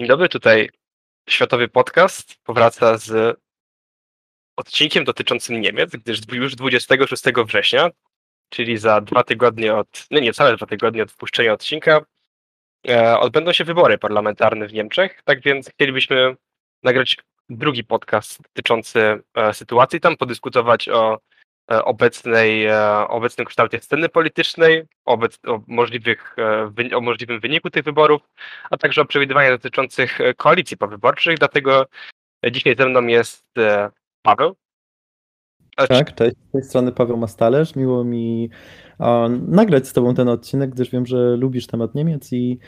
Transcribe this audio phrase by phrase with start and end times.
[0.00, 0.70] Dzień dobry, tutaj
[1.28, 3.40] Światowy Podcast powraca z
[4.56, 7.90] odcinkiem dotyczącym Niemiec, gdyż już 26 września,
[8.48, 12.00] czyli za dwa tygodnie od, no nie, całe dwa tygodnie od wpuszczenia odcinka,
[12.88, 16.36] e, odbędą się wybory parlamentarne w Niemczech, tak więc chcielibyśmy
[16.82, 17.16] nagrać
[17.48, 21.18] drugi podcast dotyczący e, sytuacji tam, podyskutować o
[21.68, 26.36] obecnej, e, obecnym kształcie sceny politycznej, obec, o, możliwych,
[26.90, 28.22] e, o możliwym wyniku tych wyborów,
[28.70, 31.38] a także o przewidywaniach dotyczących e, koalicji powyborczych.
[31.38, 31.86] Dlatego
[32.52, 33.90] dzisiaj ze mną jest e,
[34.22, 34.56] Paweł.
[35.76, 36.36] Tak, cześć.
[36.48, 37.76] Z tej strony Paweł Mastalerz.
[37.76, 38.50] Miło mi
[39.00, 42.58] e, nagrać z Tobą ten odcinek, gdyż wiem, że lubisz temat Niemiec i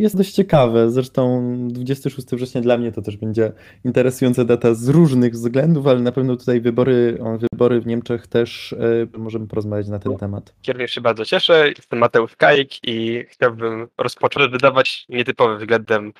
[0.00, 0.90] jest dość ciekawe.
[0.90, 3.52] Zresztą 26 września dla mnie to też będzie
[3.84, 7.18] interesująca data z różnych względów, ale na pewno tutaj wybory,
[7.52, 10.54] wybory w Niemczech też e, możemy porozmawiać na ten temat.
[10.68, 11.68] Również się bardzo cieszę.
[11.76, 16.12] Jestem Mateusz Kajik i chciałbym rozpocząć wydawać nietypowy względem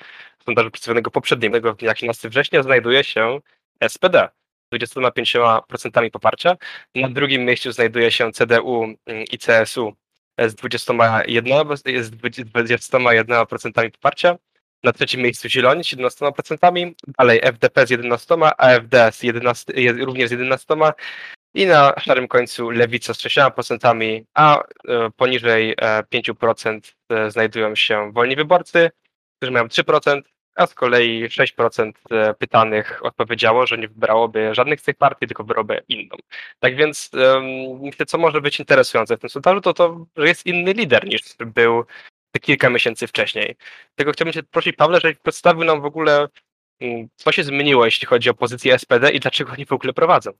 [0.45, 3.39] sondażu przedstawionego poprzedniego w dniach 11 września znajduje się
[3.87, 4.29] SPD
[4.73, 6.57] z 25% poparcia.
[6.95, 8.85] Na drugim miejscu znajduje się CDU
[9.31, 9.93] i CSU
[10.39, 14.37] z 21, z 21% poparcia.
[14.83, 20.29] Na trzecim miejscu Zieloni z 17%, dalej FDP z 11%, AfD z 11, je- również
[20.29, 20.93] z 11%,
[21.53, 24.63] i na szarym końcu Lewica z 6%, a e,
[25.17, 28.91] poniżej e, 5% e, znajdują się wolni wyborcy,
[29.37, 30.21] którzy mają 3%,
[30.55, 35.43] a z kolei 6% e, pytanych odpowiedziało, że nie wybrałoby żadnych z tych partii, tylko
[35.43, 36.15] wybrałoby inną.
[36.59, 37.11] Tak więc
[37.81, 41.21] myślę, co może być interesujące w tym sondażu, to to, że jest inny lider niż
[41.45, 41.85] był
[42.41, 43.55] kilka miesięcy wcześniej.
[43.95, 46.27] Tego chciałbym cię prosić, Pawle, żebyś przedstawił nam w ogóle,
[46.79, 50.31] mm, co się zmieniło, jeśli chodzi o pozycję SPD i dlaczego oni w ogóle prowadzą.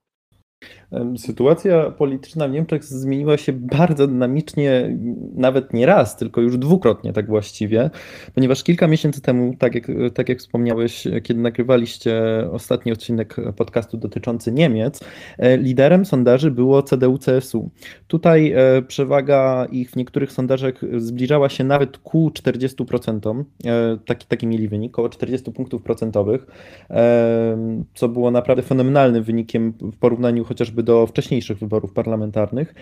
[1.17, 4.98] Sytuacja polityczna w Niemczech zmieniła się bardzo dynamicznie,
[5.36, 7.90] nawet nie raz, tylko już dwukrotnie tak właściwie,
[8.36, 12.22] ponieważ kilka miesięcy temu, tak jak, tak jak wspomniałeś, kiedy nagrywaliście
[12.52, 15.00] ostatni odcinek podcastu dotyczący Niemiec,
[15.38, 17.69] e, liderem sondaży było CDU-CSU.
[18.07, 24.47] Tutaj e, przewaga ich w niektórych sondażach zbliżała się nawet ku 40%, e, taki, taki
[24.47, 26.46] mieli wynik, około 40 punktów procentowych,
[27.94, 32.73] co było naprawdę fenomenalnym wynikiem w porównaniu chociażby do wcześniejszych wyborów parlamentarnych.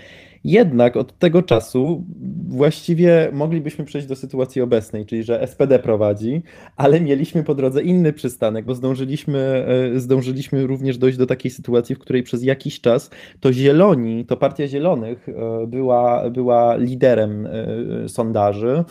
[0.44, 2.04] Jednak od tego czasu
[2.50, 6.42] właściwie moglibyśmy przejść do sytuacji obecnej, czyli że SPD prowadzi,
[6.76, 11.96] ale mieliśmy po drodze inny przystanek, bo zdążyliśmy, e, zdążyliśmy również dojść do takiej sytuacji,
[11.96, 18.10] w której przez jakiś czas to Zieloni, to Partia Zielonych e, była, była liderem e,
[18.10, 18.84] sondaży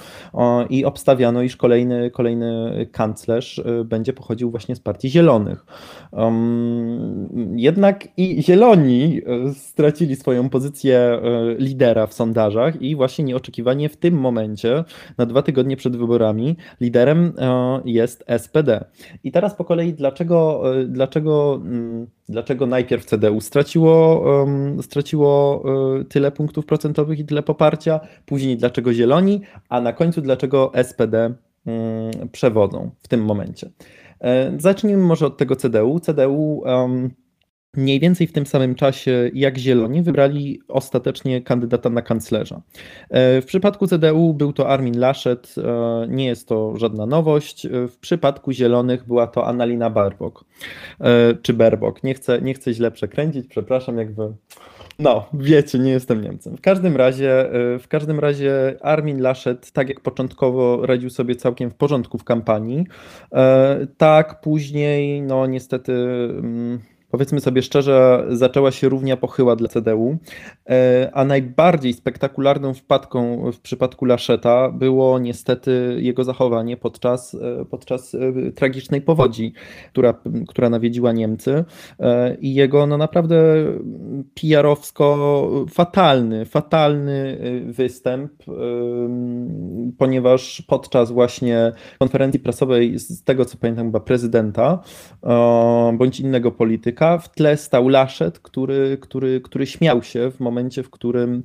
[0.70, 5.66] i obstawiano, iż kolejny, kolejny kanclerz będzie pochodził właśnie z Partii Zielonych.
[7.56, 9.20] Jednak i Zieloni
[9.54, 11.20] stracili swoją pozycję
[11.58, 14.84] lidera w sondażach i właśnie nieoczekiwanie w tym momencie,
[15.18, 18.84] na dwa tygodnie przed wyborami, liderem e, jest SPD.
[19.24, 24.24] I teraz po kolei, dlaczego, e, dlaczego, mm, dlaczego najpierw CDU straciło,
[24.82, 25.62] straciło
[26.00, 31.34] e, tyle punktów procentowych i tyle poparcia, później dlaczego Zieloni, a na końcu dlaczego SPD
[31.66, 33.70] mm, przewodzą w tym momencie.
[34.58, 36.00] Zacznijmy może od tego CDU.
[36.00, 36.62] CDU
[37.78, 42.60] mniej więcej w tym samym czasie jak Zieloni wybrali ostatecznie kandydata na kanclerza.
[43.10, 47.66] E, W przypadku CDU był to Armin Laschet, e, nie jest to żadna nowość.
[47.66, 50.44] E, W przypadku Zielonych była to Annalina Baerbock,
[51.00, 52.02] e, czy Baerbock.
[52.02, 54.32] Nie chcę, nie chcę źle przekręcić, przepraszam, jakby.
[54.98, 56.56] No, wiecie, nie jestem Niemcem.
[56.56, 57.50] W każdym razie,
[57.80, 62.86] w każdym razie Armin Laschet, tak jak początkowo radził sobie całkiem w porządku w kampanii,
[63.96, 66.78] tak później, no niestety, mm,
[67.10, 70.16] powiedzmy sobie szczerze, zaczęła się równia pochyła dla CDU,
[70.70, 78.14] e, a najbardziej spektakularną wpadką w przypadku Lascheta było niestety jego zachowanie podczas, e, podczas
[78.14, 79.52] e, tragicznej powodzi,
[79.92, 80.14] która,
[80.48, 81.64] która nawiedziła Niemcy
[82.40, 83.36] i jego no naprawdę
[84.34, 88.32] PR-owsko fatalny, fatalny występ,
[89.98, 94.82] ponieważ podczas właśnie konferencji prasowej, z tego co pamiętam, chyba prezydenta
[95.98, 100.90] bądź innego polityka, w tle stał Laschet, który, który, który śmiał się w momencie, w
[100.90, 101.42] którym,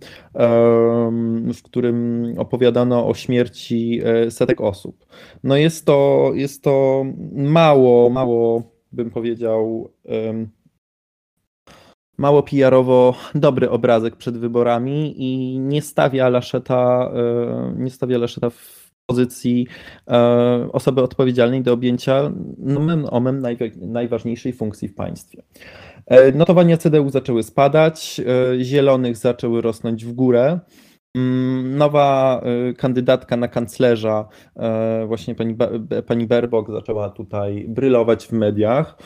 [1.53, 5.05] w którym opowiadano o śmierci e, setek osób.
[5.43, 9.91] No jest to, jest to mało, mało bym powiedział,
[12.17, 18.82] mało PR-owo dobry obrazek przed wyborami i nie stawia Laszeta, e, nie stawia Laszeta w
[19.05, 19.67] pozycji
[20.07, 25.43] e, osoby odpowiedzialnej do objęcia nomen omen najwa- najważniejszej funkcji w państwie.
[26.05, 28.21] E, Notowania CDU zaczęły spadać,
[28.55, 30.59] e, zielonych zaczęły rosnąć w górę.
[31.17, 35.55] Mm, nowa y, kandydatka na kanclerza, e, właśnie pani,
[36.07, 39.03] pani Berbok, zaczęła tutaj brylować w mediach, e,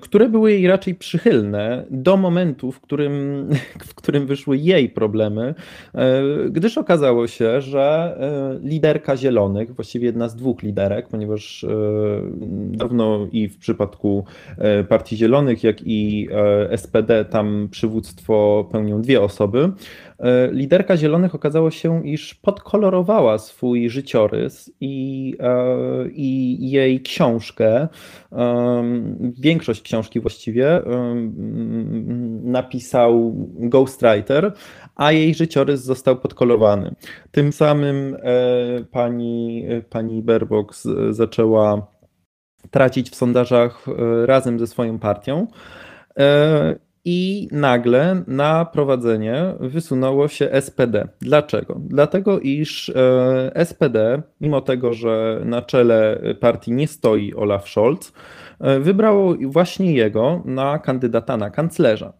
[0.00, 3.46] które były jej raczej przychylne do momentu, w którym,
[3.90, 5.54] w którym wyszły jej problemy,
[5.94, 8.18] e, gdyż okazało się, że
[8.62, 11.66] liderka Zielonych, właściwie jedna z dwóch liderek, ponieważ
[12.70, 14.24] dawno i w przypadku
[14.88, 16.28] Partii Zielonych, jak i
[16.76, 19.72] SPD tam przywództwo pełnią dwie osoby,
[20.07, 20.07] E,
[20.52, 27.88] liderka Zielonych okazało się, iż podkolorowała swój życiorys i, e, i jej książkę,
[29.38, 30.82] większość książki właściwie,
[32.42, 34.52] napisał ghostwriter,
[34.96, 36.94] a jej życiorys został podkolorowany.
[37.30, 41.86] Tym samym e, pani, pani Berbox zaczęła
[42.70, 43.86] tracić w sondażach
[44.26, 45.46] razem ze swoją partią.
[47.04, 51.08] I nagle na prowadzenie wysunęło się SPD.
[51.20, 51.80] Dlaczego?
[51.80, 58.12] Dlatego, iż e, SPD, mimo tego, że na czele partii nie stoi Olaf Scholz,
[58.80, 62.12] wybrało właśnie jego na kandydata na kanclerza.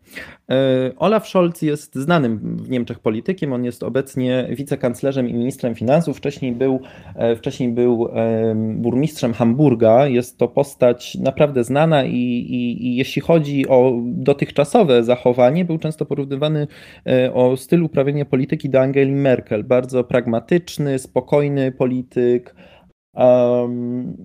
[0.51, 3.53] E, Olaf Scholz jest znanym w Niemczech politykiem.
[3.53, 6.19] On jest obecnie wicekanclerzem i ministrem finansów.
[6.19, 6.81] Wcześniej był,
[7.17, 8.09] e, wcześniej był
[8.75, 10.07] burmistrzem Hamburga.
[10.07, 16.07] Jest to postać naprawdę znana i, i, i jeśli chodzi o dotychczasowe zachowanie, był często
[16.07, 16.67] porównywany
[17.07, 19.65] e, o styl uprawiania polityki do Angeli Merkel.
[19.65, 22.55] Bardzo pragmatyczny, spokojny polityk
[23.15, 24.17] Um,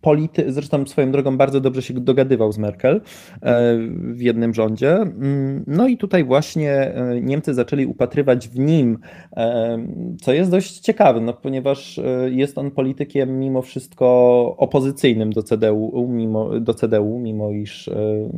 [0.00, 3.00] polity, zresztą swoją drogą bardzo dobrze się dogadywał z Merkel
[3.42, 4.92] e, w jednym rządzie.
[4.92, 8.98] Mm, no i tutaj właśnie e, Niemcy zaczęli upatrywać w nim,
[9.36, 9.78] e,
[10.22, 14.06] co jest dość ciekawe, no, ponieważ jest on politykiem mimo wszystko
[14.58, 17.90] opozycyjnym do CDU, mimo, do CDU, mimo iż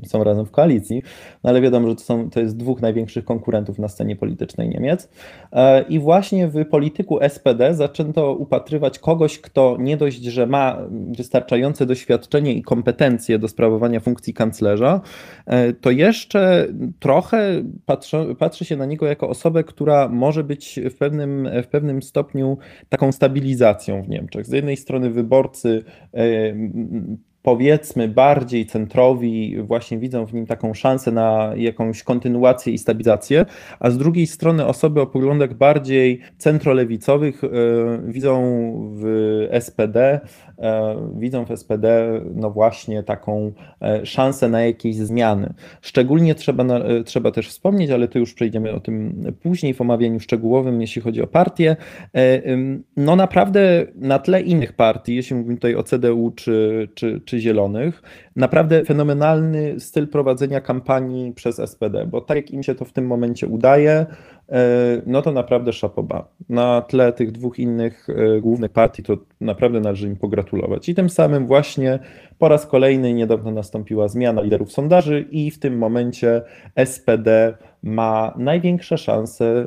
[0.06, 1.02] są razem w koalicji,
[1.44, 5.08] no ale wiadomo, że to, są, to jest dwóch największych konkurentów na scenie politycznej Niemiec.
[5.88, 10.78] I właśnie w polityku SPD zaczęto upatrywać kogoś, kogoś, kto nie dość, że ma
[11.16, 15.00] wystarczające doświadczenie i kompetencje do sprawowania funkcji kanclerza,
[15.46, 16.69] e, to jeszcze
[17.00, 22.02] trochę patrzy, patrzy się na niego jako osobę, która może być w pewnym, w pewnym
[22.02, 22.58] stopniu
[22.88, 24.46] taką stabilizacją w Niemczech.
[24.46, 25.84] Z jednej strony wyborcy
[26.14, 26.54] e,
[27.43, 33.46] powiedzmy bardziej centrowi właśnie widzą w nim taką szansę na jakąś kontynuację i stabilizację,
[33.81, 37.49] a z drugiej strony osoby o poglądach bardziej centrolewicowych e,
[38.05, 38.43] widzą
[38.94, 40.20] w SPD
[41.14, 43.52] widzą w SPD no właśnie taką
[43.82, 45.55] e, szansę na jakieś zmiany.
[45.81, 50.20] Szczególnie trzeba, e, trzeba też wspomnieć, ale to już przejdziemy o tym później w omawianiu
[50.20, 51.76] szczegółowym, jeśli chodzi o partię.
[52.96, 58.02] No naprawdę na tle innych partii, jeśli mówimy tutaj o CDU czy, czy, czy Zielonych,
[58.37, 63.06] naprawdę fenomenalny styl prowadzenia kampanii przez SPD, bo tak jak im się to w tym
[63.06, 64.06] momencie udaje,
[64.38, 64.38] E,
[65.06, 66.29] no to naprawdę szapoba.
[66.49, 70.89] Na tle tych dwóch innych e, głównych partii to naprawdę należy im pogratulować.
[70.89, 71.99] I tym samym właśnie
[72.39, 76.43] po raz kolejny niedawno nastąpiła zmiana liderów sondaży i w tym momencie
[76.85, 79.67] SPD ma największe szanse e,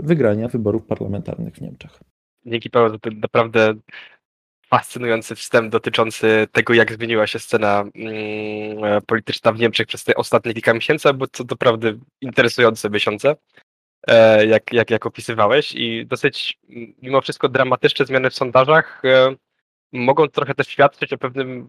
[0.00, 2.00] wygrania wyborów parlamentarnych w Niemczech.
[2.46, 3.74] Dzięki Paweł ten naprawdę
[4.68, 10.54] fascynujący wstęp dotyczący tego, jak zmieniła się scena mm, polityczna w Niemczech przez te ostatnie
[10.54, 13.36] kilka miesięcy, bo to naprawdę interesujące miesiące.
[14.06, 16.58] E, jak, jak, jak opisywałeś i dosyć
[17.02, 19.34] mimo wszystko dramatyczne zmiany w sondażach e,
[19.92, 21.68] mogą trochę też świadczyć o pewnym,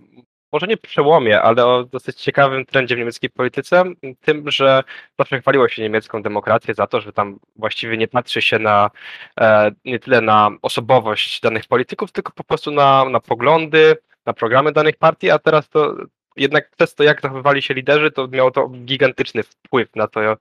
[0.52, 3.84] może nie przełomie, ale o dosyć ciekawym trendzie w niemieckiej polityce,
[4.22, 4.84] tym, że
[5.20, 8.92] zawsze chwaliło się niemiecką demokrację za to, że tam właściwie nie patrzy się na
[9.40, 14.72] e, nie tyle na osobowość danych polityków, tylko po prostu na, na poglądy, na programy
[14.72, 15.96] danych partii, a teraz to
[16.36, 20.38] jednak przez to, jak zachowywali się liderzy, to miało to gigantyczny wpływ na to,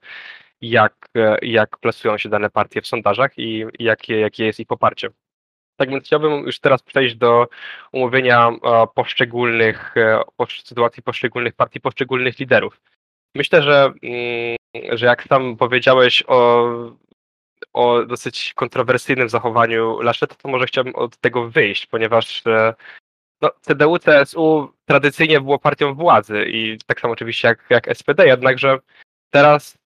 [0.61, 5.09] jak, e, jak plasują się dane partie w sondażach i jakie, jakie jest ich poparcie.
[5.75, 7.47] Tak więc chciałbym już teraz przejść do
[7.91, 10.21] umówienia e, poszczególnych, e,
[10.63, 12.81] sytuacji poszczególnych partii, poszczególnych liderów.
[13.35, 14.55] Myślę, że, mm,
[14.97, 16.67] że jak sam powiedziałeś o,
[17.73, 22.43] o dosyć kontrowersyjnym zachowaniu Laszeta, to może chciałbym od tego wyjść, ponieważ
[23.41, 28.77] no, CDU, CSU tradycyjnie było partią władzy i tak samo oczywiście jak, jak SPD, jednakże
[29.29, 29.77] teraz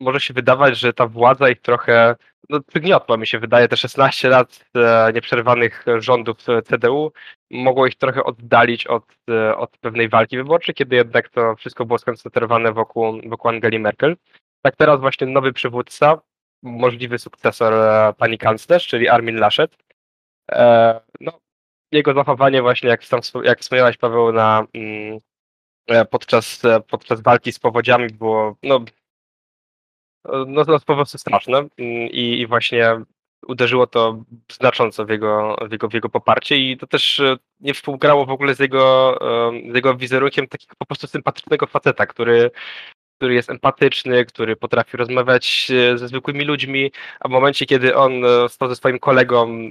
[0.00, 2.16] może się wydawać, że ta władza ich trochę
[2.50, 7.12] no, przygniotła, mi się wydaje, te 16 lat e, nieprzerwanych rządów CDU
[7.50, 11.98] mogło ich trochę oddalić od, e, od pewnej walki wyborczej, kiedy jednak to wszystko było
[11.98, 14.16] skoncentrowane wokół, wokół Angeli Merkel.
[14.62, 16.20] Tak teraz właśnie nowy przywódca,
[16.62, 19.76] możliwy sukcesor e, pani kanclerz, czyli Armin Laschet,
[21.20, 21.32] no,
[21.92, 23.00] jego zachowanie właśnie, jak,
[23.42, 25.35] jak wspomniałeś Paweł, na, mm, E,
[26.10, 28.84] podczas, e, podczas walki z powodziami było no,
[30.24, 31.70] no, no po prostu straszne mm,
[32.10, 33.02] i, i właśnie
[33.46, 37.74] uderzyło to znacząco w jego, w, jego, w jego poparcie i to też e, nie
[37.74, 39.18] współgrało w ogóle z jego,
[39.72, 42.50] z jego wizerunkiem takiego po prostu sympatycznego faceta, który,
[43.16, 48.24] który jest empatyczny, który potrafi rozmawiać e, ze zwykłymi ludźmi, a w momencie, kiedy on
[48.24, 49.70] e, stał ze swoim kolegą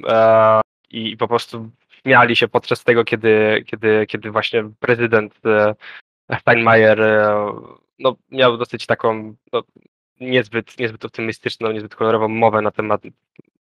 [0.90, 1.70] i po prostu
[2.02, 5.34] śmiali się podczas tego, kiedy, kiedy, kiedy właśnie prezydent
[6.40, 7.00] Steinmeier
[8.00, 9.64] no, miał dosyć taką no,
[10.20, 13.02] niezbyt, niezbyt optymistyczną, niezbyt kolorową mowę na temat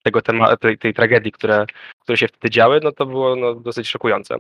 [0.04, 1.66] tego tematu, tej, tej tragedii, które,
[2.00, 4.36] które się wtedy działy, no to było no, dosyć szokujące.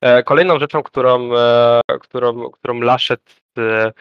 [0.00, 3.92] E, kolejną rzeczą, którą, e, którą, którą Laszet, e,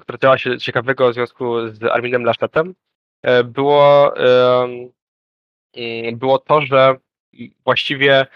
[0.00, 2.74] która działa się ciekawego w związku z Arminem Laszetem,
[3.44, 4.14] było,
[6.12, 6.96] było to, że
[7.64, 8.26] właściwie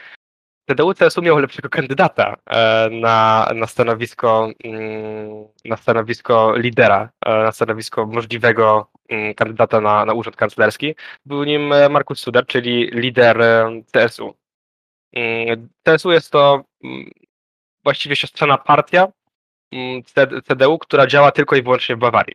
[0.70, 2.36] TDU-CSU miał lepszego kandydata
[2.90, 10.36] na, na, stanowisko, mm, na stanowisko lidera, na stanowisko możliwego mm, kandydata na, na urząd
[10.36, 10.94] kanclerski.
[11.26, 14.34] Był nim e, Markus Suder, czyli lider e, CSU.
[15.84, 16.64] CSU mm, jest to
[17.84, 19.08] właściwie siostrzana partia
[20.44, 22.34] CDU, która działa tylko i wyłącznie w Bawarii.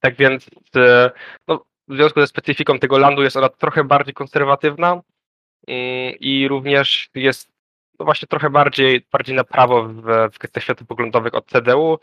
[0.00, 1.10] Tak więc e,
[1.48, 5.02] no, w związku ze specyfiką tego landu jest ona trochę bardziej konserwatywna,
[6.20, 7.54] i również jest
[7.98, 10.02] no właśnie trochę bardziej, bardziej na prawo w,
[10.32, 11.98] w kwestiach światopoglądowych od CDU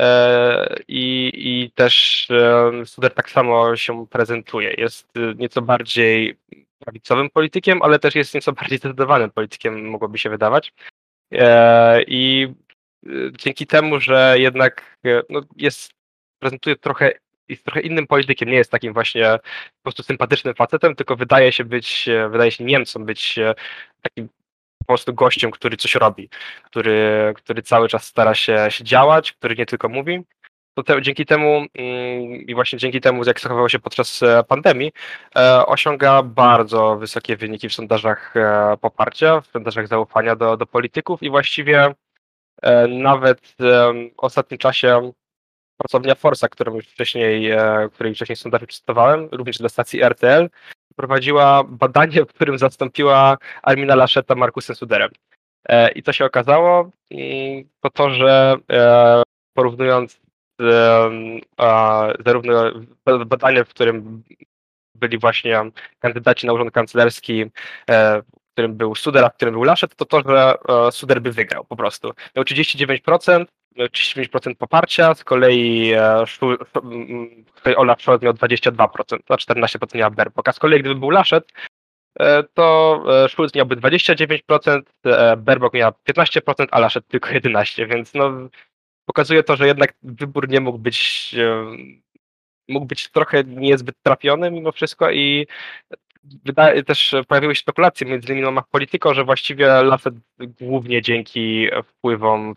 [0.00, 4.74] e, i, i też e, Suder tak samo się prezentuje.
[4.78, 6.36] Jest e, nieco bardziej
[6.78, 10.72] prawicowym politykiem, ale też jest nieco bardziej zdecydowanym politykiem, mogłoby się wydawać.
[11.32, 12.54] E, I
[13.06, 15.90] e, dzięki temu, że jednak e, no, jest,
[16.38, 17.12] prezentuje trochę
[17.48, 19.38] jest trochę innym politykiem, nie jest takim właśnie
[19.76, 23.54] po prostu sympatycznym facetem, tylko wydaje się być, wydaje się Niemcom być e,
[24.02, 24.28] takim
[24.78, 26.28] po prostu gościem, który coś robi,
[26.64, 30.24] który, który cały czas stara się, się działać, który nie tylko mówi.
[30.74, 34.92] To te, dzięki temu mm, i właśnie dzięki temu, jak zachowywał się podczas e, pandemii,
[35.36, 41.22] e, osiąga bardzo wysokie wyniki w sondażach e, poparcia, w sondażach zaufania do, do polityków
[41.22, 41.94] i właściwie
[42.62, 45.12] e, nawet w ostatnim czasie
[45.76, 50.50] pracownia Forsa, którą wcześniej, e, której wcześniej sondaże przedstawiałem, również dla stacji RTL,
[50.96, 55.10] prowadziła badanie, w którym zastąpiła Armina Laszeta Markusem Suderem.
[55.68, 56.90] E, I co się okazało?
[57.80, 59.22] To to, że e,
[59.54, 60.20] porównując
[62.24, 62.52] zarówno
[63.26, 64.22] badanie, w którym
[64.94, 65.60] byli właśnie
[65.98, 67.44] kandydaci na urząd kanclerski,
[67.88, 70.54] w którym był Suder, a w którym był Laszet, to to, że
[70.90, 72.12] Suder by wygrał po prostu.
[72.36, 73.46] Miał 39%,
[73.78, 80.48] 35% poparcia, z kolei e, Olaf Scholz miał 22%, a 14% miała Berbok.
[80.48, 81.52] A z kolei gdyby był Laszet,
[82.20, 84.80] e, to e, Schulz miałby 29%,
[85.36, 88.48] Berbok miała 15%, a Laszet tylko 11%, więc no,
[89.06, 91.34] pokazuje to, że jednak wybór nie mógł być
[92.68, 95.46] mógł być trochę niezbyt trafiony mimo wszystko i
[96.44, 102.54] wydaje, też pojawiły się spekulacje między innymi na Polityko, że właściwie Laszet głównie dzięki wpływom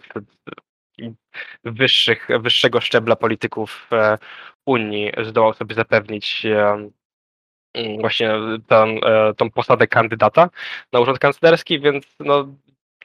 [1.63, 4.17] wyższych, wyższego szczebla polityków e,
[4.65, 6.89] Unii zdołał sobie zapewnić e,
[7.73, 10.49] mm, właśnie e, tą posadę kandydata
[10.93, 12.47] na urząd kanclerski, więc no,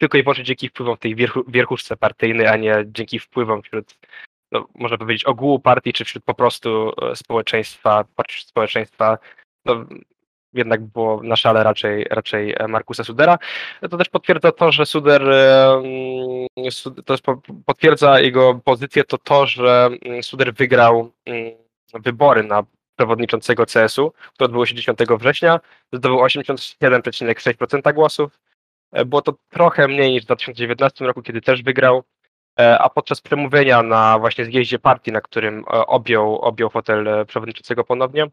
[0.00, 3.98] tylko i wyłącznie dzięki wpływom tej wierchu, wierchuszce partyjnej, a nie dzięki wpływom wśród,
[4.52, 9.18] no, można powiedzieć, ogółu partii, czy wśród po prostu społeczeństwa, społeczeństwa
[9.64, 9.84] no,
[10.54, 13.38] jednak było na szale raczej, raczej Markusa Sudera.
[13.90, 16.46] To też potwierdza to, że Suder, mm,
[17.04, 17.16] to
[17.66, 21.52] potwierdza jego pozycję, to to, że mm, Suder wygrał mm,
[21.94, 22.64] wybory na
[22.96, 25.61] przewodniczącego CS-u, które odbyło się 10 września,
[25.92, 28.40] zdobył 87,6% głosów.
[28.92, 32.02] E, było to trochę mniej niż w 2019 roku, kiedy też wygrał,
[32.61, 37.84] e, a podczas przemówienia na właśnie zjeździe partii, na którym e, objął, objął fotel przewodniczącego
[37.84, 38.26] ponownie,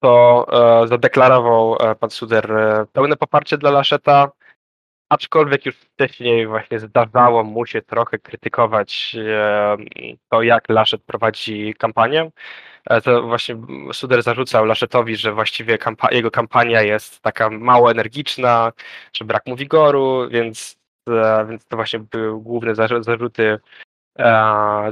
[0.00, 0.46] to
[0.84, 4.30] e, zadeklarował e, pan Suder e, pełne poparcie dla Laszeta,
[5.08, 9.16] aczkolwiek już wcześniej właśnie zdarzało mu się trochę krytykować
[10.30, 12.30] to, jak Laszet prowadzi kampanię.
[13.04, 13.56] To właśnie
[13.92, 18.72] Suder zarzucał Laszetowi, że właściwie kampa jego kampania jest taka mało energiczna,
[19.12, 20.78] że brak mu wigoru, więc,
[21.48, 23.58] więc to właśnie były główne zarzuty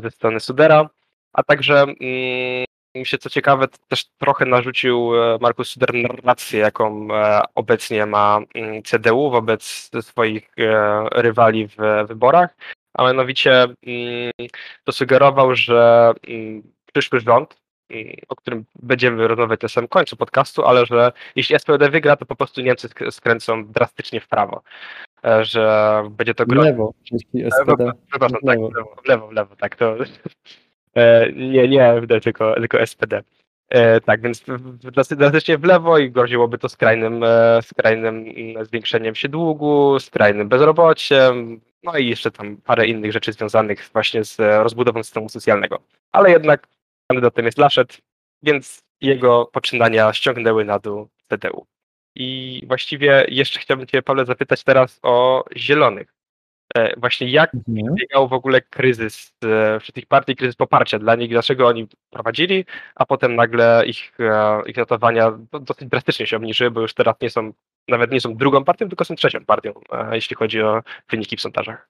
[0.03, 0.89] ze strony Sudera.
[1.33, 2.67] A także mm,
[2.99, 8.41] mi się co ciekawe też trochę narzucił e, Markus Suder narrację, jaką e, obecnie ma
[8.55, 11.77] mm, CDU wobec swoich e, rywali w
[12.09, 12.57] wyborach,
[12.95, 14.33] a mianowicie mm,
[14.85, 16.63] to sugerował, że mm,
[16.93, 17.57] przyszły rząd,
[18.29, 22.37] o którym będziemy rozmawiać na samym końcu podcastu, ale że jeśli SPD wygra, to po
[22.37, 24.63] prostu Niemcy skręcą drastycznie w prawo.
[25.41, 26.73] Że będzie to grozić.
[26.73, 27.93] W lewo, jeśli SPD.
[28.11, 29.77] Przepraszam, tak, w lewo, w lewo, w lewo tak.
[29.77, 29.97] To
[31.37, 33.23] nie, nie AfD, tylko, tylko SPD.
[33.69, 34.45] E, tak, więc
[35.11, 41.61] drastycznie w lewo i groziłoby to skrajnym, e, skrajnym mm, zwiększeniem się długu, skrajnym bezrobociem,
[41.83, 45.83] no i jeszcze tam parę innych rzeczy związanych właśnie z rozbudową systemu socjalnego.
[46.13, 46.67] Ale jednak
[47.11, 47.99] kandydatem jest Laszet,
[48.43, 51.67] więc jego poczynania ściągnęły na dół CDU.
[52.15, 56.16] I właściwie jeszcze chciałbym Cię, Paweł, zapytać teraz o zielonych.
[56.75, 57.95] E, właśnie jak Mhm.
[57.95, 62.65] biegał w ogóle kryzys e, wśród tych partii, kryzys poparcia dla nich, dlaczego oni prowadzili,
[62.95, 67.15] a potem nagle ich, e, ich notowania do- dosyć drastycznie się obniżyły, bo już teraz
[67.21, 67.53] nie są,
[67.89, 71.41] nawet nie są drugą partią, tylko są trzecią partią, e, jeśli chodzi o wyniki w
[71.41, 71.89] sondażach.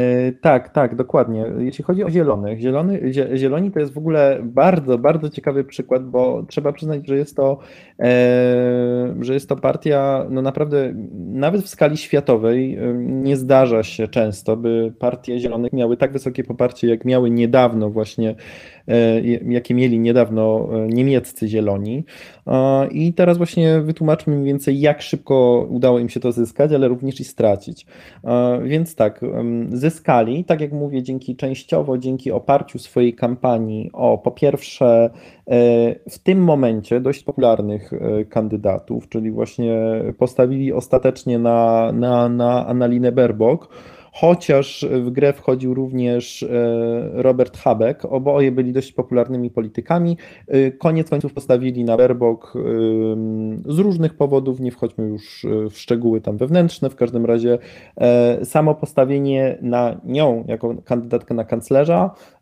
[0.00, 1.44] E, Tak, tak, dokładnie.
[1.58, 6.04] Jeśli chodzi o zielonych, zielony, zie- zieloni to jest w ogóle bardzo, bardzo ciekawy przykład,
[6.04, 7.58] bo trzeba przyznać, że jest to,
[8.00, 10.94] e, że jest to partia, no naprawdę,
[11.32, 16.44] nawet w skali światowej e, nie zdarza się często, by partie zielonych miały tak wysokie
[16.44, 18.34] poparcie, jak miały niedawno właśnie,
[19.48, 22.04] jakie mieli niedawno e, niemieccy zieloni.
[22.46, 26.88] E, I teraz właśnie wytłumaczmy mniej więcej, jak szybko udało im się to zyskać, ale
[26.88, 27.86] również i stracić.
[28.24, 29.20] E, Więc tak,
[29.72, 35.10] zyskali, tak jak mówię, dzięki częściowo, dzięki oparciu swojej kampanii o po pierwsze
[35.46, 35.50] e,
[36.10, 39.80] w tym momencie dość popularnych e, kandydatów, czyli właśnie
[40.18, 43.68] postawili ostatecznie na, na, na Annalinę Baerbock,
[44.12, 46.48] chociaż w grę wchodził również e,
[47.12, 50.16] Robert Habeck, oboje byli dość popularnymi politykami.
[50.48, 55.78] E, Koniec końców postawili na Baerbock ym, z różnych powodów, nie wchodźmy już e, w
[55.78, 57.58] szczegóły tam wewnętrzne, w każdym razie
[57.96, 62.10] e, samo postawienie na nią jako kandydatkę na kanclerza,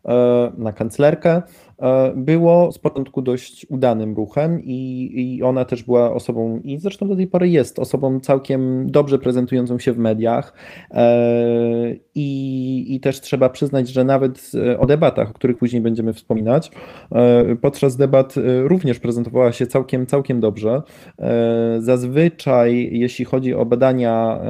[0.57, 1.41] na kanclerkę,
[1.79, 7.07] e, było z początku dość udanym ruchem i, i ona też była osobą, i zresztą
[7.07, 10.53] do tej pory jest osobą całkiem dobrze prezentującą się w mediach.
[10.91, 16.13] E, I, I też trzeba przyznać, że nawet e, o debatach, o których później będziemy
[16.13, 16.71] wspominać,
[17.11, 20.81] e, podczas debat e, również prezentowała się całkiem, całkiem dobrze.
[21.19, 24.41] E, Zazwyczaj, jeśli chodzi o badania,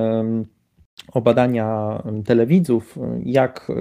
[1.14, 3.72] o badania telewidzów, jak,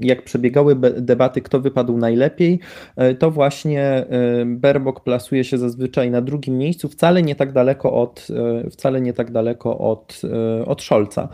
[0.00, 2.58] jak przebiegały debaty, kto wypadł najlepiej,
[2.96, 7.92] e, to właśnie em, Baerbock plasuje się zazwyczaj na drugim miejscu, wcale nie tak daleko
[7.92, 8.28] od,
[8.64, 11.28] e, wcale nie tak daleko od, e, od Scholza.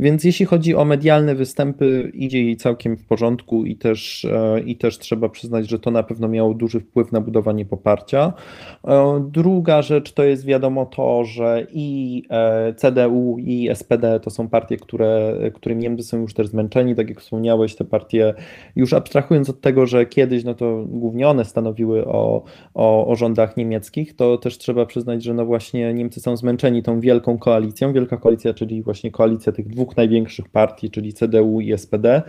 [0.00, 4.26] Więc jeśli chodzi o medialne występy, idzie jej całkiem w porządku i też,
[4.66, 8.32] i też trzeba przyznać, że to na pewno miało duży wpływ na budowanie poparcia.
[9.20, 12.22] Druga rzecz to jest wiadomo to, że i
[12.76, 17.20] CDU, i SPD to są partie, które, którymi Niemcy są już też zmęczeni, tak jak
[17.20, 18.34] wspomniałeś, te partie,
[18.76, 22.42] już abstrahując od tego, że kiedyś no to głównie one stanowiły o,
[22.74, 27.00] o, o rządach niemieckich, to też trzeba przyznać, że no właśnie Niemcy są zmęczeni tą
[27.00, 27.92] wielką koalicją.
[27.92, 32.22] Wielka koalicja, czyli właśnie koalicja tych dwóch największych partii, czyli CDU i SPD.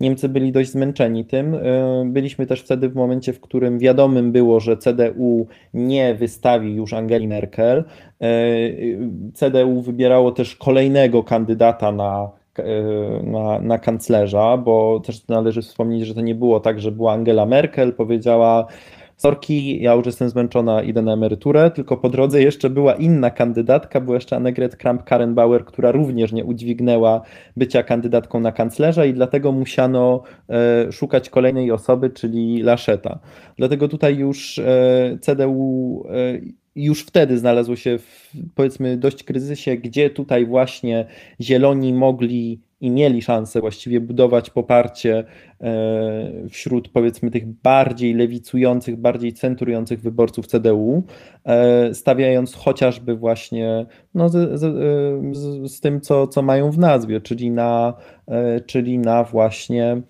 [0.00, 1.54] Niemcy byli dość zmęczeni tym.
[1.54, 1.60] E,
[2.06, 7.28] Byliśmy też wtedy w momencie, w którym wiadomym było, że CDU nie wystawi już Angeli
[7.28, 7.84] Merkel.
[8.20, 8.28] E,
[9.34, 12.62] CDU wybierało też kolejnego kandydata na, e,
[13.22, 17.46] na, na kanclerza, bo też należy wspomnieć, że to nie było tak, że była Angela
[17.46, 18.66] Merkel, powiedziała
[19.18, 24.00] sorki, ja już jestem zmęczona, idę na emeryturę, tylko po drodze jeszcze była inna kandydatka,
[24.00, 27.22] była jeszcze Annegret Kramp-Karrenbauer, która również nie udźwignęła
[27.56, 33.18] bycia kandydatką na kanclerza i dlatego musiano e, szukać kolejnej osoby, czyli Laszeta.
[33.56, 36.40] Dlatego tutaj już e, CDU e,
[36.76, 41.06] już wtedy znalazło się w powiedzmy dość kryzysie, gdzie tutaj właśnie
[41.40, 45.24] zieloni mogli i mieli szansę właściwie budować poparcie
[45.60, 51.02] e, wśród powiedzmy tych bardziej lewicujących, bardziej centrujących wyborców CDU,
[51.44, 57.20] e, stawiając chociażby właśnie no, z, e, z, z tym, co, co mają w nazwie,
[57.20, 57.94] czyli na,
[58.66, 60.02] czyli na właśnie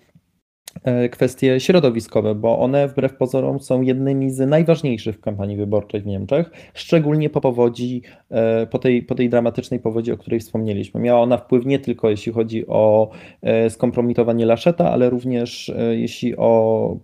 [1.11, 6.51] kwestie środowiskowe, bo one wbrew pozorom są jednymi z najważniejszych w kampanii wyborczej w Niemczech,
[6.73, 8.01] szczególnie po powodzi,
[8.31, 11.01] e, po tej, po tej dramatycznej powodzi, o której wspomnieliśmy.
[11.01, 13.09] Miała ona wpływ nie tylko jeśli chodzi o
[13.41, 16.97] e, skompromitowanie Laszeta, ale również e, jeśli, o,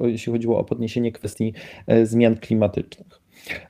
[0.00, 1.52] jeśli chodziło o podniesienie kwestii
[1.86, 3.21] e, zmian klimatycznych.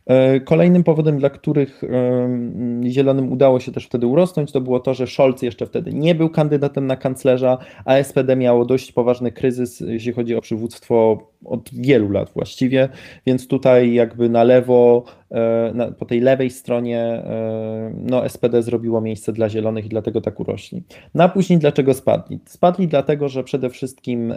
[0.07, 4.95] E, Kolejnym powodem, dla których em, Zielonym udało się też wtedy urosnąć, to było to,
[4.95, 9.81] że Scholz jeszcze wtedy nie był kandydatem na kanclerza, a SPD miało dość poważny kryzys,
[9.81, 12.89] jeśli chodzi o przywództwo od wielu lat właściwie,
[13.27, 19.01] więc tutaj jakby na lewo, e, na, po tej lewej stronie e, no SPD zrobiło
[19.01, 20.83] miejsce dla zielonych i dlatego tak urośli.
[21.15, 22.41] No a później dlaczego spadli?
[22.45, 24.35] Spadli dlatego, że przede wszystkim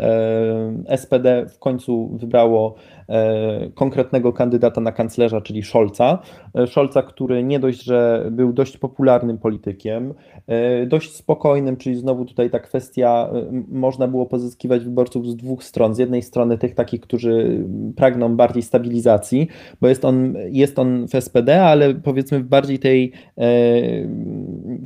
[0.95, 2.75] SPD w końcu wybrało
[3.75, 6.19] konkretnego kandydata na kanclerza, czyli Scholza.
[6.67, 10.13] Scholza, który nie dość, że był dość popularnym politykiem,
[10.87, 13.29] dość spokojnym, czyli znowu tutaj ta kwestia,
[13.67, 15.95] można było pozyskiwać wyborców z dwóch stron.
[15.95, 17.63] Z jednej strony tych takich, którzy
[17.95, 19.47] pragną bardziej stabilizacji,
[19.81, 23.43] bo jest on, jest on w SPD, ale powiedzmy w bardziej tej, e,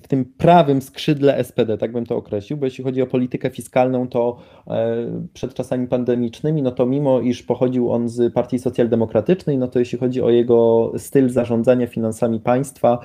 [0.02, 4.08] w tym prawym skrzydle SPD, tak bym to określił, bo jeśli chodzi o politykę fiskalną,
[4.08, 4.96] to e,
[5.34, 9.98] przed czasami pandemicznymi, no to mimo iż pochodził on z Partii Socjaldemokratycznej, no to jeśli
[9.98, 13.00] chodzi o jego styl zarządzania finansami państwa,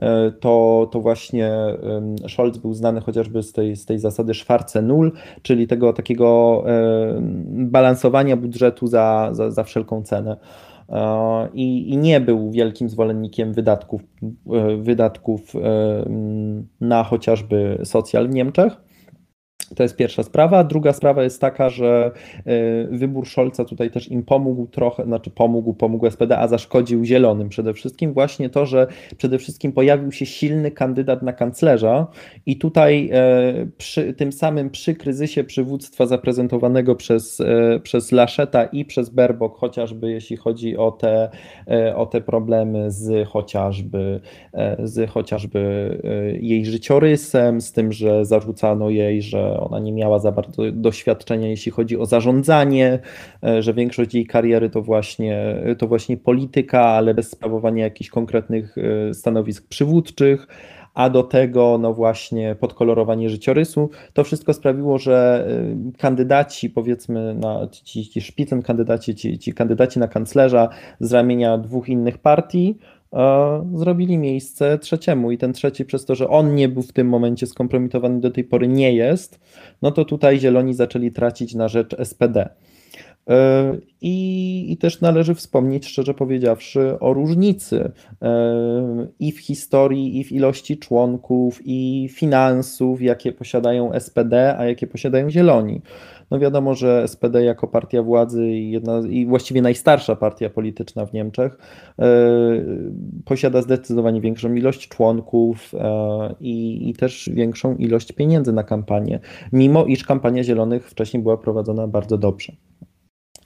[0.00, 1.50] e, to, to właśnie
[2.28, 6.64] Scholz był znany chociażby z tej, z tej zasady Schwarze Null, czyli tego takiego
[7.48, 8.47] balansowania budżetu
[8.88, 10.36] za, za, za wszelką cenę.
[10.88, 14.02] E, I, I, nie był wielkim zwolennikiem wydatków,
[14.52, 15.58] e, wydatków e,
[16.80, 18.87] na chociażby socjal w Niemczech.
[19.76, 20.64] To jest pierwsza sprawa.
[20.64, 22.10] Druga sprawa jest taka, że
[22.46, 27.48] e, wybór Scholza tutaj też im pomógł trochę, znaczy pomógł, pomógł SPD, a zaszkodził zielonym
[27.48, 28.12] przede wszystkim.
[28.12, 32.06] Właśnie to, że przede wszystkim pojawił się silny kandydat na kanclerza
[32.46, 38.84] i tutaj e, przy, tym samym przy kryzysie przywództwa zaprezentowanego przez, e, przez Laszeta i
[38.84, 41.30] przez Berbok, chociażby jeśli chodzi o te,
[41.96, 44.20] o te problemy z chociażby,
[44.78, 45.58] z chociażby
[46.40, 51.72] jej życiorysem, z tym, że zarzucano jej, że ona nie miała za bardzo doświadczenia, jeśli
[51.72, 52.98] chodzi o zarządzanie,
[53.44, 58.76] e, że większość jej kariery to właśnie, to właśnie polityka, ale bez sprawowania jakichś konkretnych
[58.78, 60.46] e, stanowisk przywódczych
[60.98, 63.90] a do tego no właśnie podkolorowanie życiorysu.
[64.12, 65.46] To wszystko sprawiło, że
[65.88, 70.68] e, kandydaci, powiedzmy, na, ci, ci szpicen kandydaci, ci, ci kandydaci na kanclerza
[71.00, 72.78] z ramienia dwóch innych partii,
[73.74, 77.46] zrobili miejsce trzeciemu i ten trzeci przez to, że on nie był w tym momencie
[77.46, 79.40] skompromitowany do tej pory nie jest,
[79.82, 82.48] no to tutaj zieloni zaczęli tracić na rzecz SPD.
[83.28, 87.92] E, I, I, też należy wspomnieć, szczerze powiedziawszy, o różnicy
[88.22, 94.86] e, i w historii, i w ilości członków, i finansów, jakie posiadają SPD, a jakie
[94.86, 95.80] posiadają Zieloni.
[96.30, 101.12] No wiadomo, że SPD jako partia władzy i, jedna, i właściwie najstarsza partia polityczna w
[101.12, 101.58] Niemczech
[101.98, 102.04] e,
[103.24, 105.72] posiada zdecydowanie większą ilość członków
[106.40, 109.20] i, i też większą ilość pieniędzy na kampanię,
[109.52, 112.52] mimo iż kampania Zielonych wcześniej była prowadzona bardzo dobrze.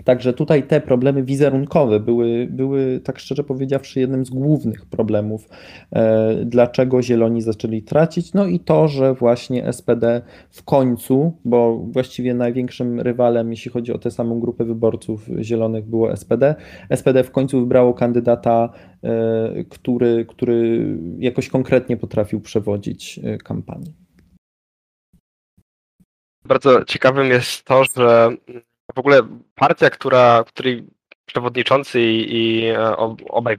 [0.05, 5.49] Także tutaj te problemy wizerunkowe były, były, tak szczerze powiedziawszy, jednym z głównych problemów,
[5.93, 8.35] e, dlaczego Zieloni zaczęli tracić.
[8.35, 13.99] No i to, że właśnie SPD w końcu, bo właściwie największym rywalem, jeśli chodzi o
[13.99, 16.55] tę samą grupę wyborców Zielonych, było SPD.
[16.91, 20.87] SPD w końcu wybrało kandydata, e, który, który
[21.19, 23.93] jakoś konkretnie potrafił przewodzić e, kampanię.
[26.45, 28.31] Bardzo ciekawym jest to, że
[28.95, 29.23] w ogóle
[29.55, 30.87] partia, która, której
[31.27, 32.97] przewodniczący i, i e,
[33.29, 33.57] obaj,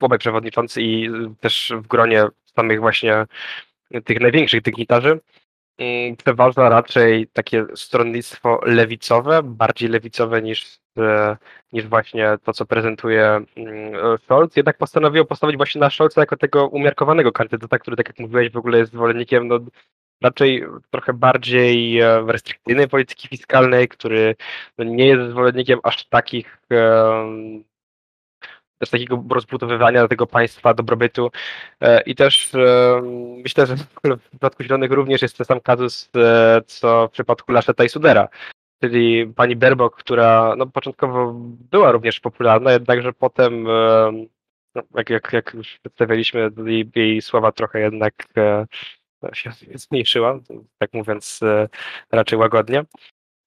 [0.00, 2.24] obaj przewodniczący i też w gronie
[2.56, 3.26] samych właśnie
[4.04, 5.20] tych największych dygnitarzy
[5.78, 11.36] mm, przeważa raczej takie stronnictwo lewicowe, bardziej lewicowe niż, e,
[11.72, 14.56] niż właśnie to, co prezentuje mm, Scholz.
[14.56, 18.56] Jednak postanowiło postawić właśnie na Scholza jako tego umiarkowanego kandydata, który, tak jak mówiłeś, w
[18.56, 19.58] ogóle jest zwolennikiem no,
[20.22, 24.36] raczej trochę bardziej e, restrykcyjnej polityki fiskalnej, który
[24.78, 26.58] no, nie jest zwolennikiem aż takich
[28.78, 31.30] też takiego rozbudowywania tego państwa, dobrobytu.
[31.80, 32.50] E, i też
[33.44, 37.84] myślę, że w przypadku Zielonych również jest ten sam kazus, e, co w przypadku Laszeta
[37.84, 38.28] i Sudera,
[38.82, 41.32] czyli pani Berbok, która no, początkowo
[41.70, 43.64] była również popularna, jednakże potem
[44.74, 48.14] no, jak, jak, jak już przedstawialiśmy, jej, jej słowa trochę jednak
[49.32, 50.38] się zmniejszyła,
[50.78, 51.68] tak mówiąc e,
[52.12, 52.84] raczej łagodnie,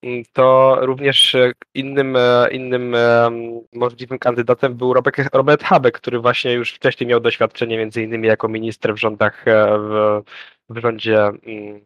[0.03, 2.95] mm, to również e, innym, e, innym
[3.73, 4.93] możliwym kandydatem był
[5.33, 9.45] Robert, Habeck, który właśnie już wcześniej miał doświadczenie między innymi jako minister w rządach
[9.77, 10.21] w,
[10.69, 11.81] w rządzie mm,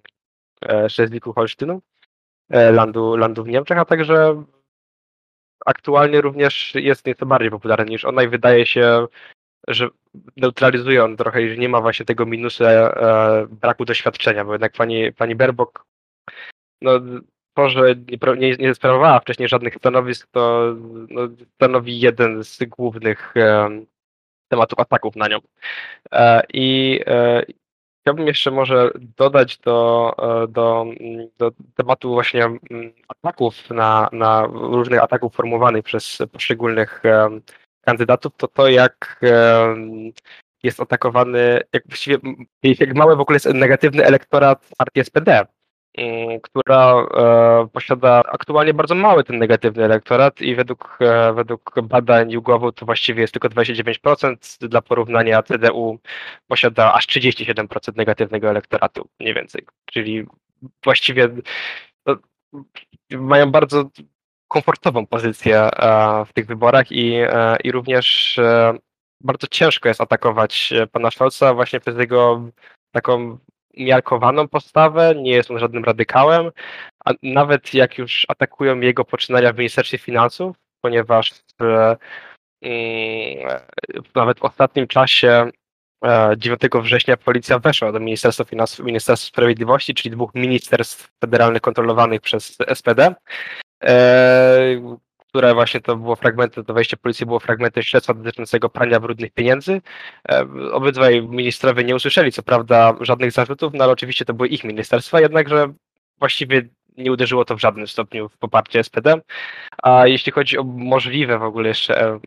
[0.89, 1.79] Szlezwiku-Holsztynu,
[2.49, 4.43] landu, landu w Niemczech, a także
[5.65, 9.07] aktualnie również jest nieco bardziej popularny niż ona i wydaje się
[9.67, 9.89] że
[10.37, 15.13] neutralizuje on trochę, że nie ma właśnie tego minusu e, braku doświadczenia, bo jednak pani,
[15.13, 15.85] pani Berbok,
[16.81, 16.91] no
[17.53, 17.95] to, że
[18.37, 20.75] nie, nie, sprawowała wcześniej żadnych stanowisk, to
[21.09, 21.21] no,
[21.55, 23.69] stanowi jeden z głównych e,
[24.47, 25.37] tematów ataków na nią.
[26.11, 27.43] E, I, e,
[28.01, 30.13] chciałbym jeszcze może dodać do,
[30.49, 30.85] do,
[31.37, 32.49] do tematu właśnie
[33.07, 37.03] ataków na, na różnych ataków formułowanych przez poszczególnych
[37.85, 39.19] kandydatów, to to jak
[40.65, 42.17] jest atakowany, jak właściwie
[42.63, 45.45] jak mały w ogóle jest negatywny elektorat partii SPD,
[45.97, 52.31] mm, która e, posiada aktualnie bardzo mały ten negatywny elektorat i według, e, według badań
[52.31, 55.99] YouGovu to właściwie jest tylko 29%, dla porównania CDU
[56.47, 60.25] posiada aż 37% negatywnego elektoratu, mniej więcej, czyli
[60.83, 61.29] właściwie
[62.05, 62.15] no,
[63.11, 63.89] mają bardzo
[64.47, 67.13] komfortową pozycję e, w tych wyborach i,
[67.63, 68.39] i również
[69.25, 72.49] bardzo ciężko jest atakować e, pana Scholza właśnie przez jego
[72.91, 73.37] taką
[73.77, 76.51] umiarkowaną postawę, nie jest on żadnym radykałem,
[77.05, 81.97] a nawet jak już atakują jego poczynania w Ministerstwie Finansów, ponieważ e,
[82.61, 83.61] mm,
[84.15, 85.51] nawet w ostatnim czasie
[86.37, 91.61] 9 e, września policja weszła do Ministerstwa Finansów i Ministerstwa Sprawiedliwości, czyli dwóch ministerstw federalnych
[91.61, 93.15] kontrolowanych przez SPD,
[95.35, 99.81] które właśnie to było fragmenty, to wejście policji było fragmentem śledztwa dotyczącego prania brudnych pieniędzy.
[100.29, 104.63] E, obydwaj ministrowie nie usłyszeli co prawda żadnych zarzutów, no ale oczywiście to były ich
[104.63, 105.73] ministerstwa, jednakże
[106.19, 106.61] właściwie
[106.97, 109.21] nie uderzyło to w żadnym stopniu w poparcie SPD.
[109.83, 112.19] A jeśli chodzi o możliwe w ogóle jeszcze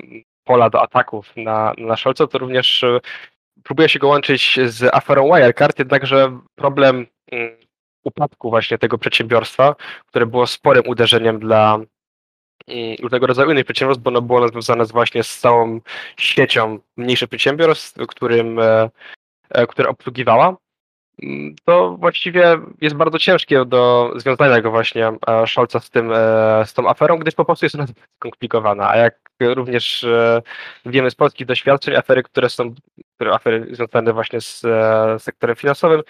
[0.44, 3.00] pola do ataków na, na Scholza, to również e,
[3.62, 7.67] próbuje się go łączyć z aferą Wirecard, jednakże problem mm,
[8.04, 9.74] upadku właśnie tego przedsiębiorstwa,
[10.06, 11.78] które było sporym uderzeniem dla
[13.02, 15.80] różnego rodzaju innych przedsiębiorstw, bo ono było związane właśnie z całą
[16.16, 18.90] siecią mniejszych przedsiębiorstw, którym, e,
[19.50, 20.56] e, które obsługiwała.
[21.22, 26.12] Mm, to właściwie jest bardzo ciężkie do związania go właśnie e, Scholza z, tym,
[26.64, 28.90] z tą aferą, gdyż po prostu jest ona skomplikowana.
[28.90, 30.06] A jak również
[30.87, 32.74] wiemy z polskich doświadczeń, afery, które są,
[33.14, 34.62] które afery związane właśnie z
[35.22, 36.02] sektorem finansowym,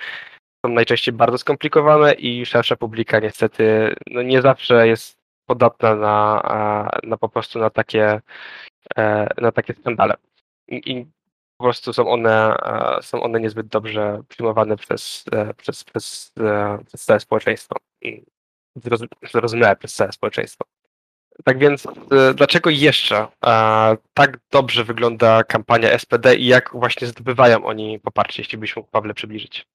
[0.66, 6.42] są najczęściej bardzo skomplikowane i szersza publika niestety no nie zawsze jest podatna na,
[7.02, 8.20] na po prostu na takie,
[8.96, 10.14] e, na takie skandale.
[10.68, 11.06] I, I,
[11.56, 16.32] po prostu są one, e, są one niezbyt dobrze przyjmowane przez, e, przez, przez,
[16.86, 17.76] przez całe społeczeństwo.
[19.32, 20.64] Zrozumiałe przez całe społeczeństwo.
[21.44, 21.86] Tak więc
[22.34, 23.26] dlaczego jeszcze
[24.14, 29.14] tak dobrze wygląda kampania SPD i jak właśnie zdobywają oni poparcie, jeśli byś mógł Pawle
[29.14, 29.66] przybliżyć?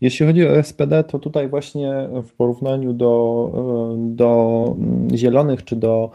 [0.00, 3.52] Jeśli chodzi o SPD, to tutaj właśnie w porównaniu do,
[3.96, 4.76] do
[5.14, 6.10] zielonych czy do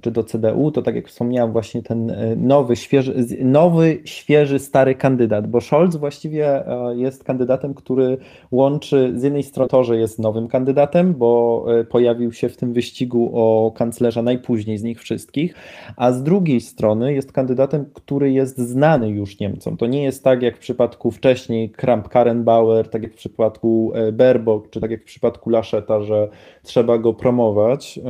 [0.00, 4.94] czy do CDU, to tak jak wspomniałem, właśnie ten e, nowy, świeży, nowy, świeży, stary
[4.94, 8.18] kandydat, bo Scholz właściwie e, jest kandydatem, który
[8.50, 13.30] łączy z jednej strony to, że jest nowym kandydatem, bo pojawił się w tym wyścigu
[13.34, 15.54] o kanclerza najpóźniej z nich wszystkich,
[15.96, 19.76] a z drugiej strony jest kandydatem, który jest znany już Niemcom.
[19.76, 24.80] To nie jest tak jak w przypadku wcześniej Kramp-Karrenbauer, tak jak w przypadku Baerbock, czy
[24.80, 26.28] tak jak w przypadku Laszeta, że
[26.68, 28.00] trzeba go promować.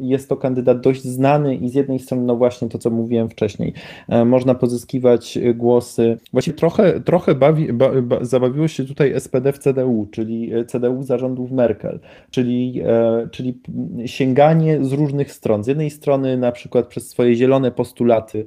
[0.00, 3.72] Jest to kandydat, dość znany i z jednej strony, no właśnie to, co mówiłem wcześniej,
[4.08, 6.18] e, można pozyskiwać głosy.
[6.32, 11.02] Właśnie trochę, trochę bawi, ba, ba, zabawiło się tutaj SPD w CDU, czyli e, CDU
[11.02, 13.58] zarządów Merkel, czyli, e, czyli
[14.06, 15.64] sięganie z różnych stron.
[15.64, 18.46] Z jednej strony na przykład przez swoje zielone postulaty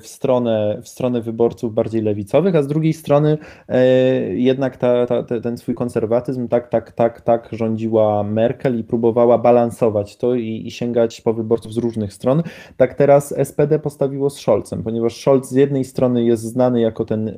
[0.00, 3.38] w stronę, w stronę wyborców bardziej lewicowych, a z drugiej strony
[4.30, 10.16] jednak ta, ta, ten swój konserwatyzm tak, tak, tak, tak rządziła Merkel i próbowała balansować
[10.16, 12.42] to i, i sięgać po wyborców z różnych stron.
[12.76, 17.28] Tak teraz SPD postawiło z Scholzem, ponieważ Scholz z jednej strony jest znany jako ten
[17.28, 17.34] e,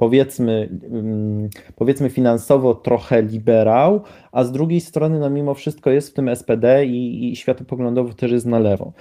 [0.00, 4.00] powiedzmy, mm, powiedzmy finansowo trochę liberał,
[4.32, 8.32] a z drugiej strony no mimo wszystko jest w tym SPD i, i światopoglądowo też
[8.32, 8.92] jest na lewo.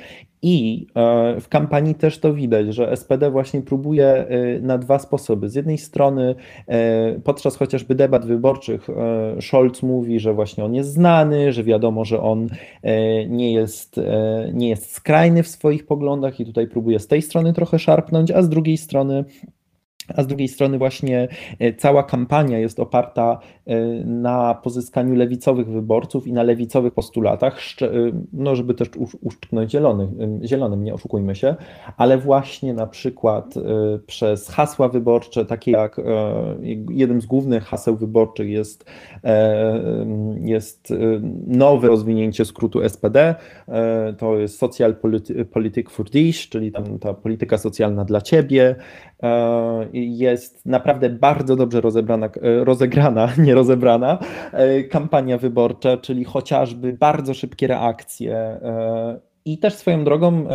[0.41, 4.27] I e, w kampanii też to widać, że SPD właśnie próbuje e,
[4.61, 5.49] na dwa sposoby.
[5.49, 6.35] Z jednej strony
[7.23, 8.87] podczas chociażby debat wyborczych
[9.41, 12.47] Scholz mówi, że właśnie on jest znany, że wiadomo, że on
[13.27, 13.99] nie jest,
[14.53, 18.41] nie jest skrajny w swoich poglądach i tutaj próbuje z tej strony trochę szarpnąć, a
[18.41, 19.25] z drugiej strony
[20.15, 21.27] a z drugiej strony właśnie
[21.59, 27.87] e, cała kampania jest oparta e, na pozyskaniu lewicowych wyborców i na lewicowych postulatach, e,
[28.33, 28.89] no żeby też
[29.21, 30.09] uszczknąć zielonych,
[30.43, 31.55] zielonym, nie oszukujmy się,
[31.97, 33.55] ale właśnie na przykład
[34.07, 36.01] przez hasła wyborcze, takie jak
[36.89, 38.85] jednym z głównych haseł wyborczych jest,
[40.41, 40.93] jest
[41.47, 43.35] nowe rozwinięcie skrótu SPD,
[44.17, 44.95] to jest Social
[45.51, 48.75] Politik for Dich, czyli tam ta polityka socjalna dla ciebie,
[49.93, 54.19] jest naprawdę bardzo dobrze rozebrana, e, rozegrana, nie rozebrana
[54.51, 60.47] e, kampania wyborcza, czyli chociażby bardzo szybkie reakcje e, I też swoją drogą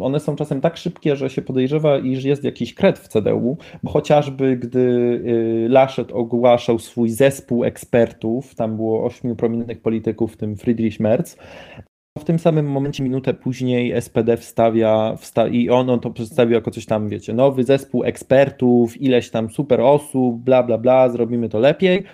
[0.00, 3.90] one są czasem tak szybkie, że się podejrzewa, iż jest jakiś kred w CDU, bo
[3.90, 5.20] chociażby gdy
[5.68, 11.36] Laschet ogłaszał swój zespół ekspertów, tam było ośmiu prominentnych polityków, w tym Friedrich Merz,
[12.18, 16.86] w tym samym momencie, minutę później SPD wstawia wsta i ono to przedstawił jako coś
[16.86, 22.04] tam, wiecie, nowy zespół ekspertów, ileś tam super osób, bla, bla, bla, zrobimy to lepiej.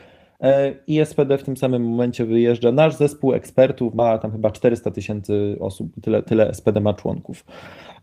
[0.41, 2.73] E, I SPD w tym samym momencie wyjeżdża.
[2.73, 7.45] Nasz zespół ekspertów ma tam chyba 400 tysięcy osób, tyle, tyle SPD ma członków.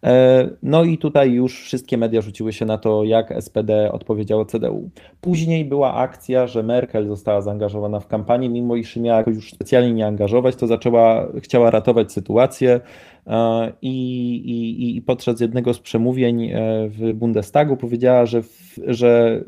[0.06, 4.90] E, no i tutaj już wszystkie media rzuciły się na to, jak SPD odpowiedziało CDU.
[5.22, 10.08] Później była akcja, że Merkel została zaangażowana w kampanię, mimo iż miała już specjalnie nie
[10.08, 12.80] angażować, to zaczęła, chciała ratować sytuację
[13.28, 18.42] e, i, i, i podczas jednego z przemówień e, w Bundestagu powiedziała, że,
[18.88, 19.42] że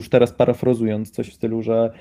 [0.00, 1.92] już teraz parafrazując coś w stylu, że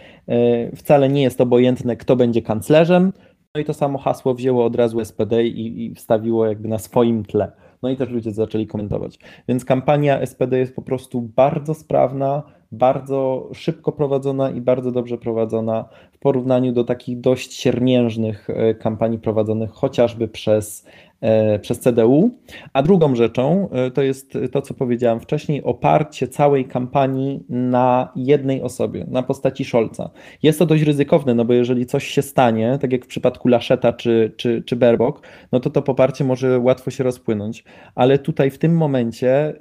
[0.75, 3.11] wcale nie jest obojętne, kto będzie kanclerzem,
[3.55, 7.25] no i to samo hasło wzięło od razu SPD i, i wstawiło jakby na swoim
[7.25, 7.51] tle.
[7.83, 9.19] No i też ludzie zaczęli komentować.
[9.47, 15.85] Więc kampania SPD jest po prostu bardzo sprawna, bardzo szybko prowadzona i bardzo dobrze prowadzona
[16.21, 20.85] porównaniu do takich dość siermiężnych e, kampanii prowadzonych chociażby przez
[21.21, 22.31] E, przez CDU.
[22.73, 28.61] A drugą rzeczą e, to jest to, co powiedziałem wcześniej, oparcie całej kampanii na jednej
[28.61, 30.09] osobie, na postaci Scholza.
[30.43, 33.93] Jest to dość ryzykowne, no bo jeżeli coś się stanie, tak jak w przypadku Laszeta
[33.93, 37.63] czy, czy, czy Berbok, no to to poparcie może łatwo się rozpłynąć.
[37.95, 39.53] Ale tutaj w tym momencie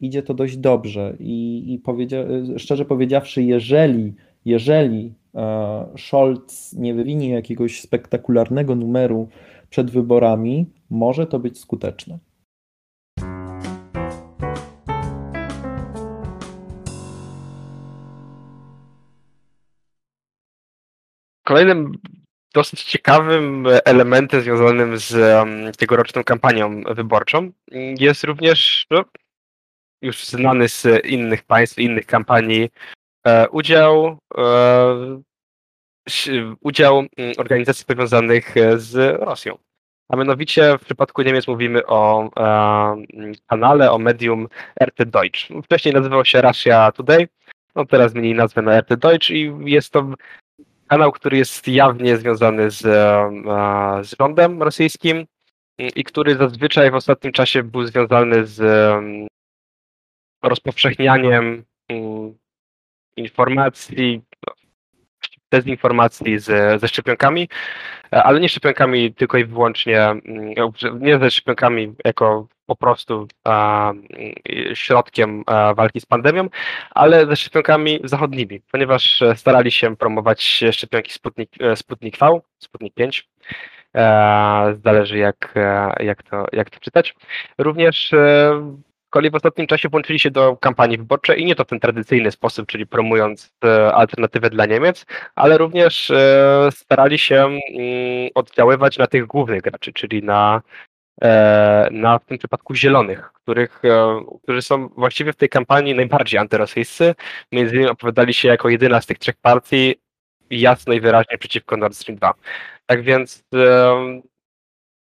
[0.00, 2.18] idzie to dość dobrze i, i powiedzia
[2.56, 5.14] szczerze powiedziawszy, jeżeli, jeżeli
[5.96, 9.28] Scholz nie wywinie jakiegoś spektakularnego numeru
[9.70, 12.18] przed wyborami, może to być skuteczne.
[21.46, 21.92] Kolejnym
[22.54, 25.12] dosyć ciekawym elementem związanym z
[25.76, 27.50] tegoroczną kampanią wyborczą
[27.98, 29.04] jest również no,
[30.02, 32.68] już znany z innych państw, innych kampanii e,
[33.50, 35.22] udział e,
[36.60, 39.58] udział mm, organizacji powiązanych z Rosją.
[40.08, 43.02] A mianowicie w przypadku Niemiec mówimy o e,
[43.46, 44.48] kanale, o medium
[44.80, 45.48] RT Deutsch.
[45.64, 47.28] Wcześniej nazywał się Russia Today,
[47.74, 50.12] no teraz zmienili nazwę na RT Deutsch i jest to
[50.88, 55.26] kanał, który jest jawnie związany z, e, z rządem rosyjskim
[55.78, 59.02] i który zazwyczaj w ostatnim czasie był związany z e,
[60.42, 62.34] rozpowszechnianiem mm,
[63.16, 64.22] informacji,
[65.52, 67.48] dezinformacji z, ze szczepionkami,
[68.10, 70.22] ale nie szczepionkami tylko i wyłącznie, mm,
[71.00, 73.92] nie ze szczepionkami jako po prostu a,
[74.74, 75.44] środkiem
[75.76, 76.48] walki z pandemią,
[76.90, 83.28] ale ze szczepionkami zachodnimi, ponieważ starali się promować szczepionki Sputnik, Sputnik V, Sputnik 5.
[83.94, 85.54] E, zależy jak,
[86.00, 87.14] jak, to, jak to czytać.
[87.58, 88.76] Również e,
[89.14, 92.30] kolei w ostatnim czasie włączyli się do kampanii wyborczej i nie to w ten tradycyjny
[92.30, 97.60] sposób, czyli promując e, alternatywę dla Niemiec, ale również e, starali się mm,
[98.34, 100.62] oddziaływać na tych głównych graczy, czyli na,
[101.22, 103.82] e, na w tym przypadku zielonych, których,
[104.42, 107.14] którzy są właściwie w tej kampanii najbardziej antyrosyjscy.
[107.52, 109.94] Między innymi opowiadali się jako jedyna z tych trzech partii
[110.50, 112.34] jasno i wyraźnie przeciwko Nord Stream 2.
[112.86, 113.44] Tak więc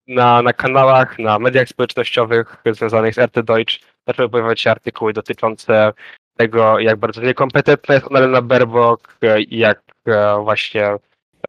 [0.07, 5.93] na, na kanałach, na mediach społecznościowych związanych z RT Deutsch zaczęły pojawiać się artykuły dotyczące
[6.37, 10.85] tego, jak bardzo niekompetentna jest Annalena Baerbock i jak e, właśnie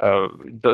[0.02, 0.28] e,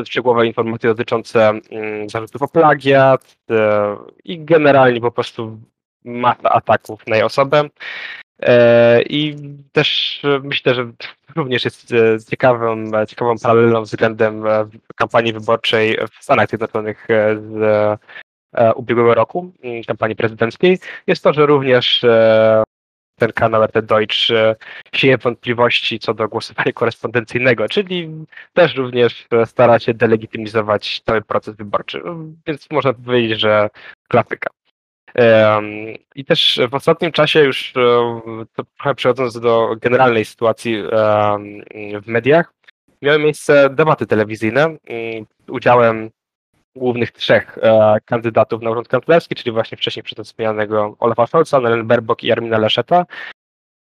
[0.05, 5.59] szczegółowe informacje dotyczące mm, zarzutów o plagiat e, i generalnie po prostu
[6.05, 7.69] masa ataków na jej osobę.
[9.09, 9.37] I
[9.73, 10.93] też myślę, że
[11.37, 11.95] również jest
[12.31, 14.45] ciekawą, ciekawą paralelą względem
[14.97, 17.99] kampanii wyborczej w Stanach Zjednoczonych z E,
[18.77, 22.63] ubiegłego roku, mm, kampanii prezydenckiej, jest to, że również e,
[23.19, 24.57] ten kanał RT Deutsch e,
[24.95, 28.11] sieje wątpliwości co do głosowania korespondencyjnego, czyli
[28.53, 32.03] też również stara się delegitymizować cały proces wyborczy.
[32.47, 33.71] Więc można powiedzieć, że
[34.09, 34.51] klasyka.
[36.15, 37.73] I też w ostatnim czasie już
[38.53, 40.83] trochę przechodząc do generalnej sytuacji
[42.03, 42.53] w mediach,
[43.03, 46.11] miały miejsce debaty telewizyjne mm, udziałem
[46.79, 51.87] głównych trzech e, kandydatów na urząd kanclerski, czyli właśnie wcześniej przez wspomnianego Olafa Scholza, Nelen
[51.87, 53.07] Berbok i Armina Leszeta.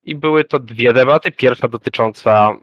[0.04, 1.32] I były to dwie debaty.
[1.32, 2.56] Pierwsza dotycząca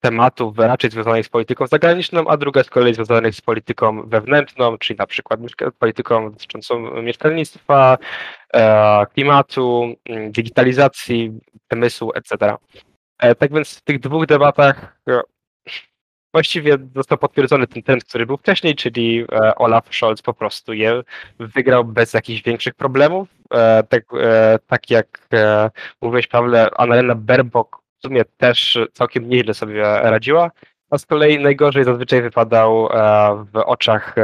[0.00, 4.98] tematów raczej związanych z polityką zagraniczną, a druga z kolei związanych z polityką wewnętrzną, czyli
[4.98, 5.40] na przykład
[5.78, 7.98] polityką dotyczącą mieszkalnictwa,
[8.54, 9.94] e, klimatu,
[10.28, 12.54] digitalizacji, przemysłu, etc.
[13.18, 15.00] E, tak więc w tych dwóch debatach
[16.32, 21.02] właściwie został potwierdzony ten trend, który był wcześniej, czyli e, Olaf Scholz po prostu je
[21.38, 23.28] wygrał bez jakichś większych problemów.
[23.54, 25.28] E, tak, e, tak jak
[26.02, 30.50] mówiłeś, Pawle, Annalena Baerbock w sumie też całkiem nieźle sobie radziła,
[30.90, 32.88] a z kolei najgorzej zazwyczaj wypadał
[33.52, 34.14] w oczach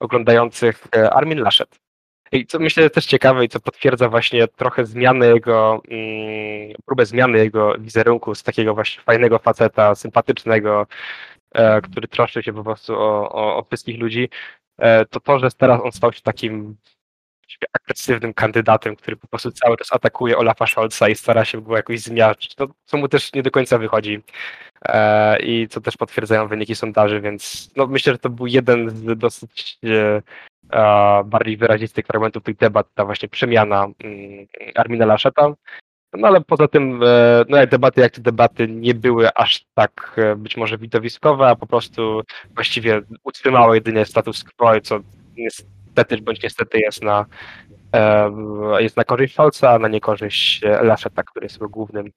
[0.00, 1.82] oglądających Armin Laschet.
[2.32, 7.38] I co myślę też ciekawe i co potwierdza właśnie trochę zmiany jego, mm, próbę zmiany
[7.38, 10.86] jego wizerunku z takiego właśnie fajnego faceta, sympatycznego,
[11.54, 14.28] e, który troszczy się po prostu o, o, o wszystkich ludzi,
[14.78, 16.76] e, to to, że teraz on stał się takim
[17.52, 21.76] właściwie agresywnym kandydatem, który po prostu cały czas atakuje Olafa Scholza i stara się go
[21.76, 24.22] jakoś zmiażdżyć, to co mu też nie do końca wychodzi.
[24.84, 29.18] E, I co też potwierdzają wyniki sondaży, więc no, myślę, że to był jeden z
[29.18, 30.22] dosyć e,
[30.72, 35.54] e, bardziej wyrazistych fragmentów tych debat, ta właśnie przemiana mm, Armina Laszeta.
[36.12, 40.14] No ale poza tym, e, no jak debaty, jak te debaty nie były aż tak
[40.16, 42.22] e, być może widowiskowe, a po prostu
[42.54, 45.00] właściwie utrzymały jedynie status quo, co
[45.96, 47.26] niestety bądź niestety jest na,
[47.94, 48.32] e,
[48.78, 52.12] jest na korzyść Scholza, a na niekorzyść e, Laszeta, który jest jego głównym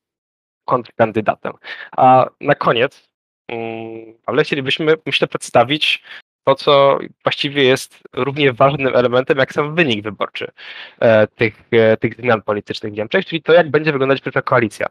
[0.66, 1.54] kontrkandydatem.
[1.98, 3.10] A na koniec,
[3.48, 6.04] mm, ale chcielibyśmy, myślę, przedstawić
[6.44, 10.52] to, co właściwie jest równie ważnym elementem, jak sam wynik wyborczy
[11.00, 11.64] e, tych,
[12.00, 14.88] tych zmian politycznych w Niemczech, czyli to, jak będzie wyglądać przyszła koalicja.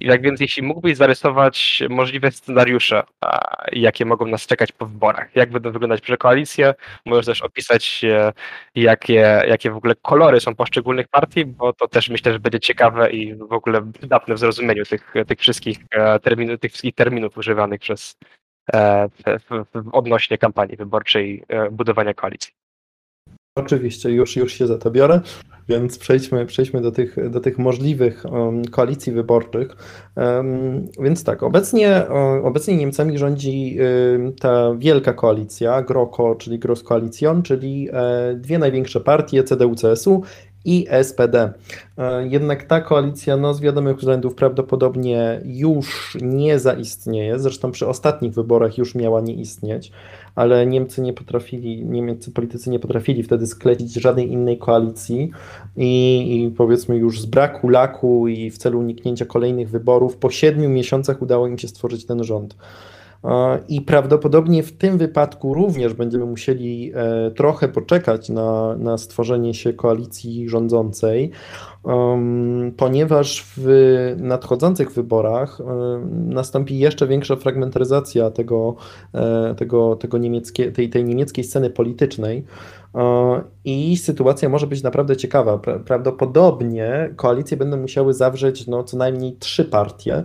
[0.00, 3.02] I tak więc, jeśli mógłbyś zarysować możliwe scenariusze,
[3.72, 6.74] jakie mogą nas czekać po wyborach, jak będą wyglądać przyszłe koalicje,
[7.06, 8.32] możesz też opisać, e,
[8.74, 13.10] jakie, jakie w ogóle kolory są poszczególnych partii, bo to też myślę, że będzie ciekawe
[13.10, 17.80] i w ogóle przydatne w zrozumieniu tych, tych, wszystkich, e, terminów, tych wszystkich terminów używanych
[17.80, 18.16] przez
[18.72, 22.52] e, w, w, odnośnie kampanii wyborczej, budowania koalicji.
[23.54, 25.20] Oczywiście, już, już się za to biorę,
[25.68, 29.76] więc przejdźmy, przejdźmy do, tych, do tych możliwych um, koalicji wyborczych.
[30.16, 33.78] Um, więc tak, obecnie, um, obecnie Niemcami rządzi
[34.40, 40.20] ta wielka koalicja, GROKO, czyli Großkoalition, czyli e, dwie największe partie, CDU-CSU
[40.64, 41.52] i SPD.
[41.98, 48.32] E, jednak ta koalicja no, z wiadomych względów prawdopodobnie już nie zaistnieje, zresztą przy ostatnich
[48.32, 49.92] wyborach już miała nie istnieć,
[50.34, 55.30] ale Niemcy nie potrafili, niemieccy politycy nie potrafili wtedy sklecić żadnej innej koalicji
[55.76, 60.68] i, i powiedzmy już z braku laku i w celu uniknięcia kolejnych wyborów po siedmiu
[60.68, 62.56] miesiącach udało im się stworzyć ten rząd.
[63.68, 69.72] I prawdopodobnie w tym wypadku również będziemy musieli e, trochę poczekać na, na stworzenie się
[69.72, 71.30] koalicji rządzącej,
[72.76, 73.66] ponieważ w
[74.18, 75.58] nadchodzących wyborach
[76.10, 78.76] nastąpi jeszcze większa fragmentaryzacja tego,
[79.14, 82.44] e, tego, tego niemieckie, tej, tej niemieckiej sceny politycznej.
[83.64, 85.58] I sytuacja może być naprawdę ciekawa.
[85.84, 90.24] Prawdopodobnie koalicje będą musiały zawrzeć no, co najmniej trzy partie.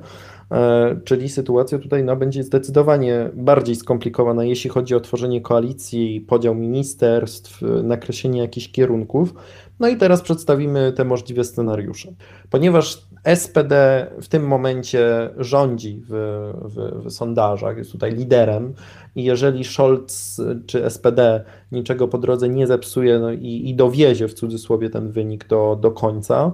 [0.52, 6.56] E, czyli sytuacja tutaj no, będzie zdecydowanie bardziej skomplikowana, jeśli chodzi o tworzenie koalicji, podział
[6.56, 9.34] ministerstw, nakreślenie jakichś kierunków.
[9.80, 12.12] No i teraz przedstawimy te możliwe scenariusze.
[12.50, 13.02] Ponieważ
[13.36, 16.14] SPD w tym momencie rządzi w,
[16.62, 18.74] w, w, sondażach, jest tutaj liderem
[19.16, 24.34] i jeżeli Scholz czy SPD niczego po drodze nie zepsuje no i, i dowiezie w
[24.34, 26.52] cudzysłowie ten wynik do, do końca,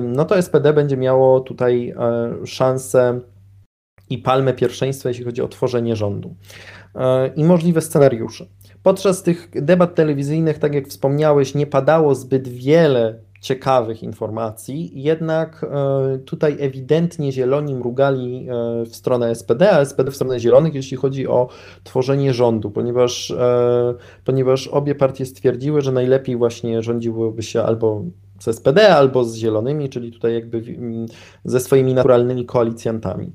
[0.00, 3.20] no to SPD będzie miało tutaj e, szansę
[4.10, 6.34] i palmę pierwszeństwa, jeśli chodzi o tworzenie rządu
[6.94, 8.46] e, i możliwe scenariusze.
[8.84, 16.18] Podczas tych debat telewizyjnych, tak jak wspomniałeś, nie padało zbyt wiele ciekawych informacji, jednak e,
[16.18, 21.28] tutaj ewidentnie zieloni mrugali e, w stronę SPD, a SPD w stronę zielonych, jeśli chodzi
[21.28, 21.48] o
[21.84, 28.04] tworzenie rządu, ponieważ, e, ponieważ obie partie stwierdziły, że najlepiej właśnie rządziłyby się albo
[28.38, 30.62] z SPD, albo z zielonymi, czyli tutaj jakby
[31.44, 33.32] ze swoimi naturalnymi koalicjantami.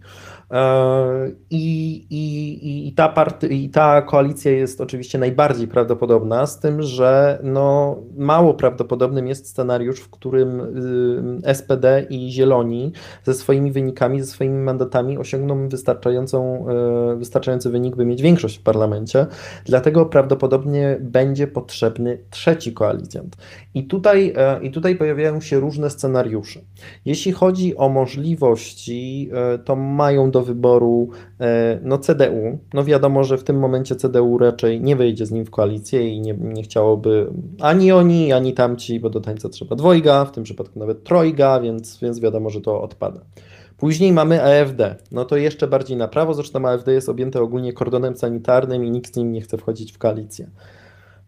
[0.52, 3.14] E, I, i, i, ta
[3.50, 10.00] I ta koalicja jest oczywiście najbardziej prawdopodobna, z tym, że no, mało prawdopodobnym jest scenariusz,
[10.00, 10.60] w którym
[11.45, 12.91] y, SPD i Zieloni
[13.24, 18.64] ze swoimi wynikami, ze swoimi mandatami osiągną wystarczającą, e, wystarczający wynik, by mieć większość w
[18.64, 19.26] parlamencie.
[19.66, 23.38] Dlatego prawdopodobnie będzie potrzebny trzeci koalicjant.
[23.74, 26.60] I tutaj, e, i tutaj pojawiają się różne scenariusze.
[27.06, 29.30] Jeśli chodzi o możliwości,
[29.66, 31.09] to mają do do wyboru
[31.39, 32.59] e, no CDU.
[32.73, 36.21] No wiadomo, że w tym momencie CDU raczej nie wejdzie z nim w koalicję i
[36.21, 40.79] nie, nie chciałoby ani oni, ani tamci, bo do tańca trzeba dwojga, w tym przypadku
[40.79, 43.21] nawet trojga, więc, więc wiadomo, że to odpada.
[43.77, 44.95] Później mamy AFD.
[45.11, 49.13] No to jeszcze bardziej na prawo, zresztą AFD jest objęte ogólnie kordonem sanitarnym i nikt
[49.13, 50.49] z nim nie chce wchodzić w koalicję.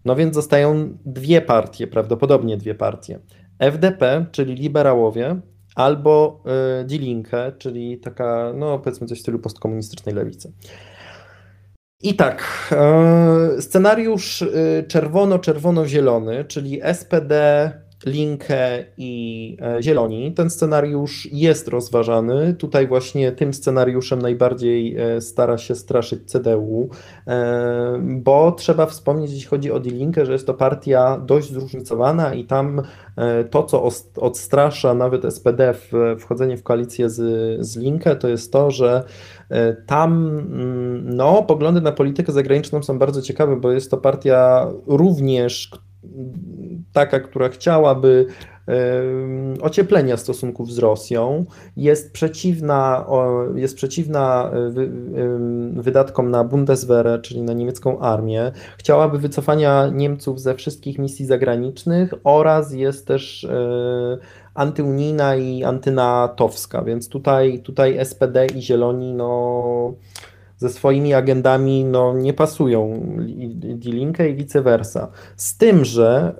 [0.05, 3.19] No więc zostają dwie partie, prawdopodobnie dwie partie.
[3.59, 5.39] FDP, czyli liberałowie,
[5.75, 6.43] albo
[6.81, 10.53] y, Die Linke, czyli taka, no powiedzmy coś w stylu postkomunistycznej lewicy.
[12.03, 14.47] I tak, e, scenariusz e,
[14.83, 17.31] czerwono-czerwono-zielony, czyli SPD,
[18.05, 20.33] Linkę i e, Zieloni.
[20.33, 22.53] Ten scenariusz jest rozważany.
[22.53, 26.89] Tutaj właśnie tym scenariuszem najbardziej stara się straszyć CDU,
[28.01, 32.45] bo trzeba wspomnieć, jeśli chodzi o Die Linkę, że jest to partia dość zróżnicowana i
[32.45, 32.81] tam
[33.51, 37.21] to, co odstrasza nawet SPD w wchodzenie w koalicję z,
[37.65, 39.03] z Linkę, to jest to, że
[39.51, 44.67] E, tam mm, no, poglądy na politykę zagraniczną są bardzo ciekawe, bo jest to partia
[44.87, 45.71] również
[46.93, 48.25] taka, która chciałaby
[49.61, 51.45] ocieplenia stosunków z Rosją,
[51.77, 53.05] jest przeciwna,
[53.55, 60.99] jest przeciwna e, wydatkom na Bundeswehr, czyli na niemiecką armię, chciałaby wycofania Niemców ze wszystkich
[60.99, 64.17] misji zagranicznych oraz jest też e,
[64.53, 69.93] antyunijna i antynatowska, więc tutaj, tutaj SPD i Zieloni no,
[70.61, 73.01] ze swoimi agendami no, nie pasują
[73.75, 75.07] Die Linke i vice versa.
[75.35, 76.35] Z tym, że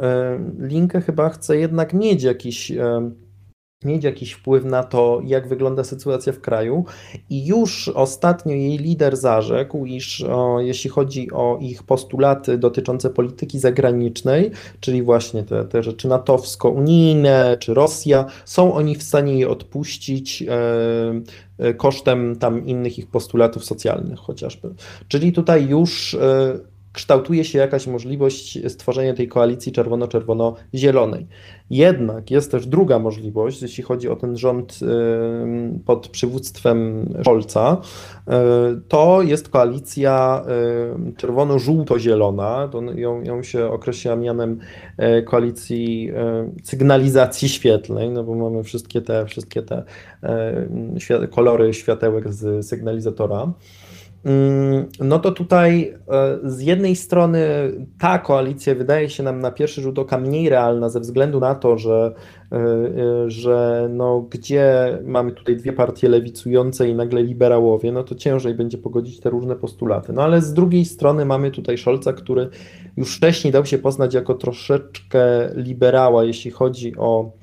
[0.61, 2.81] y, Linke chyba chce jednak mieć jakiś y,
[3.85, 6.85] mieć jakiś wpływ na to, jak wygląda sytuacja w kraju.
[7.29, 13.59] I już ostatnio jej lider zarzekł, iż o, jeśli chodzi o ich postulaty dotyczące polityki
[13.59, 20.43] zagranicznej, czyli właśnie te, te rzeczy natowsko-unijne, czy Rosja, są oni w stanie je odpuścić.
[20.43, 24.69] E kosztem tam innych ich postulatów socjalnych chociażby.
[25.07, 26.59] Czyli tutaj już e,
[26.93, 31.27] kształtuje się jakaś możliwość stworzenia tej koalicji czerwono-czerwono-zielonej.
[31.71, 34.79] Jednak jest też druga możliwość, jeśli chodzi o ten rząd
[35.85, 38.31] pod przywództwem Scholza, y,
[38.87, 40.45] to jest koalicja
[41.17, 44.59] czerwono-żółto-zielona, ją, ją się określa mianem
[45.19, 46.11] y, koalicji
[46.59, 49.83] y, sygnalizacji świetlnej, no bo mamy wszystkie te, wszystkie te
[51.29, 53.53] kolory światełek z sygnalizatora.
[54.25, 57.39] Mm, no to tutaj e, z jednej strony
[57.99, 61.77] ta koalicja wydaje się nam na pierwszy rzut oka mniej realna ze względu na to,
[61.77, 62.13] że,
[62.51, 68.15] e, e, że no, gdzie mamy tutaj dwie partie lewicujące i nagle liberałowie, no to
[68.15, 70.13] ciężej będzie pogodzić te różne postulaty.
[70.13, 72.49] No ale z drugiej strony mamy tutaj Scholza, który
[72.97, 77.40] już wcześniej dał się poznać jako troszeczkę liberała, jeśli chodzi o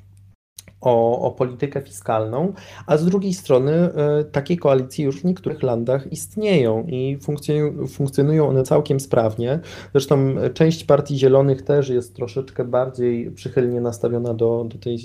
[0.81, 2.53] o, o politykę fiskalną,
[2.87, 3.89] a z drugiej strony
[4.21, 9.59] y, takie koalicje już w niektórych landach istnieją i funkcjonują, funkcjonują one całkiem sprawnie.
[9.91, 14.97] Zresztą część partii zielonych też jest troszeczkę bardziej przychylnie nastawiona do, do, tej,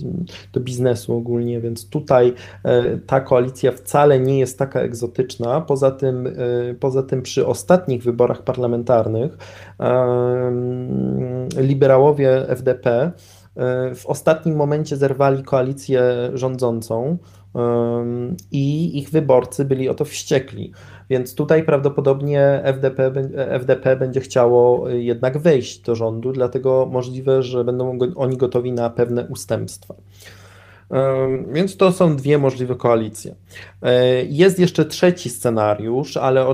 [0.53, 5.61] do biznesu ogólnie, więc tutaj y, ta koalicja wcale nie jest taka egzotyczna.
[5.61, 9.39] Poza tym, y, poza tym przy ostatnich wyborach parlamentarnych
[11.57, 13.13] liberałowie FDP
[13.95, 16.03] w ostatnim momencie zerwali koalicję
[16.35, 17.19] rządzącą
[18.53, 20.73] i ich wyborcy byli o to wściekli.
[21.11, 27.99] Więc tutaj prawdopodobnie FDP, FDP będzie chciało jednak wejść do rządu, dlatego możliwe, że będą
[28.17, 29.95] oni gotowi na pewne ustępstwa.
[31.53, 33.35] Więc to są dwie możliwe koalicje.
[33.83, 36.47] E, jest jeszcze trzeci scenariusz, ale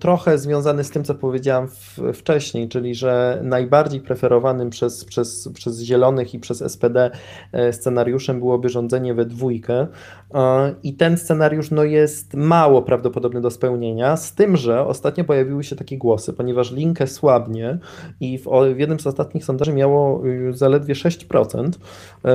[0.00, 1.68] trochę związany z tym, co powiedziałam
[2.14, 7.10] wcześniej, czyli że najbardziej preferowanym przez, przez, przez Zielonych i przez SPD
[7.52, 9.86] e, scenariuszem byłoby rządzenie we dwójkę.
[10.34, 15.64] E, I ten scenariusz no, jest mało prawdopodobny do spełnienia, z tym, że ostatnio pojawiły
[15.64, 17.78] się takie głosy, ponieważ Linkę słabnie
[18.20, 21.70] i w, w jednym z ostatnich sondaży miało zaledwie 6%,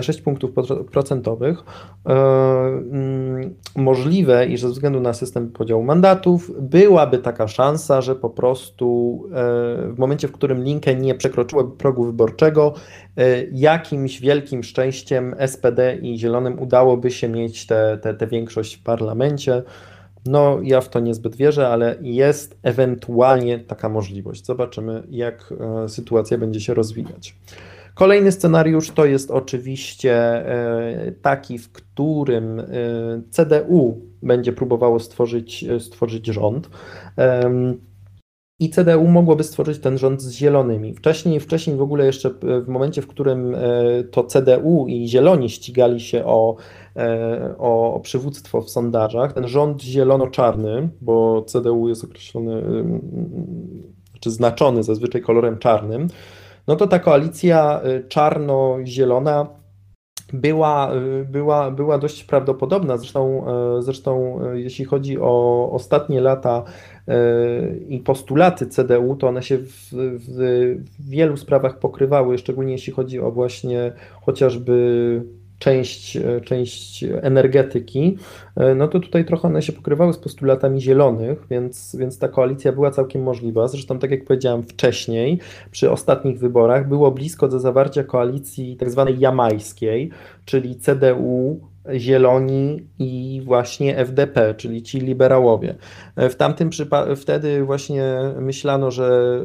[0.01, 0.51] 6 punktów
[0.91, 1.63] procentowych.
[2.05, 8.29] Mm, możliwe, i że ze względu na system podziału mandatów byłaby taka szansa, że po
[8.29, 9.33] prostu e,
[9.91, 13.10] w momencie, w którym Linkę nie przekroczyłaby progu wyborczego, e,
[13.51, 18.83] jakimś wielkim szczęściem SPD i Zielonym udałoby się mieć tę te, te, te większość w
[18.83, 19.63] parlamencie.
[20.25, 24.45] No, ja w to niezbyt wierzę, ale jest ewentualnie taka możliwość.
[24.45, 25.53] Zobaczymy, jak
[25.85, 27.35] e, sytuacja będzie się rozwijać.
[27.93, 32.65] Kolejny scenariusz to jest oczywiście e, taki, w którym e,
[33.29, 36.69] CDU będzie próbowało stworzyć, e, stworzyć rząd.
[38.61, 40.93] I CDU mogłoby stworzyć ten rząd z zielonymi.
[40.93, 43.55] Wcześniej, wcześniej w ogóle jeszcze w momencie, w którym
[44.11, 46.55] to CDU i zieloni ścigali się o,
[47.57, 52.63] o, o przywództwo w sondażach, ten rząd zielono-czarny, bo CDU jest określony,
[54.19, 56.07] czy znaczony zazwyczaj kolorem czarnym,
[56.67, 59.47] no to ta koalicja czarno-zielona
[60.33, 60.91] była,
[61.25, 62.97] była, była dość prawdopodobna.
[62.97, 63.45] Zresztą,
[63.79, 66.63] zresztą jeśli chodzi o ostatnie lata
[67.89, 73.31] i postulaty CDU, to one się w, w wielu sprawach pokrywały, szczególnie jeśli chodzi o
[73.31, 73.91] właśnie
[74.21, 75.21] chociażby
[75.59, 78.17] część, część energetyki,
[78.75, 82.91] no to tutaj trochę one się pokrywały z postulatami zielonych, więc, więc ta koalicja była
[82.91, 83.67] całkiem możliwa.
[83.67, 85.39] Zresztą, tak jak powiedziałem wcześniej,
[85.71, 90.09] przy ostatnich wyborach było blisko do zawarcia koalicji tak zwanej jamajskiej,
[90.45, 91.59] czyli CDU,
[91.97, 95.75] Zieloni i właśnie FDP, czyli ci liberałowie.
[96.17, 98.03] W tamtym przypadku wtedy właśnie
[98.39, 99.39] myślano, że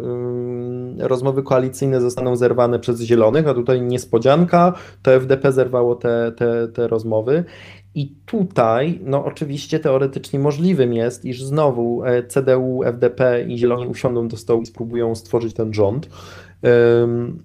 [0.98, 4.72] rozmowy koalicyjne zostaną zerwane przez Zielonych, a tutaj niespodzianka,
[5.02, 7.44] to FDP zerwało te, te, te rozmowy.
[7.94, 14.28] I tutaj, no oczywiście teoretycznie możliwym jest, iż znowu e, CDU, FDP i Zieloni usiądą
[14.28, 16.08] do stołu i spróbują stworzyć ten rząd.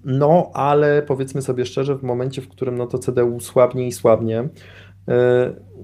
[0.04, 4.48] No, ale powiedzmy sobie szczerze, w momencie, w którym no to CDU słabnie i słabnie,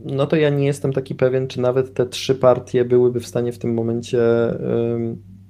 [0.04, 3.52] no to ja nie jestem taki pewien, czy nawet te trzy partie byłyby w stanie
[3.52, 4.18] w tym momencie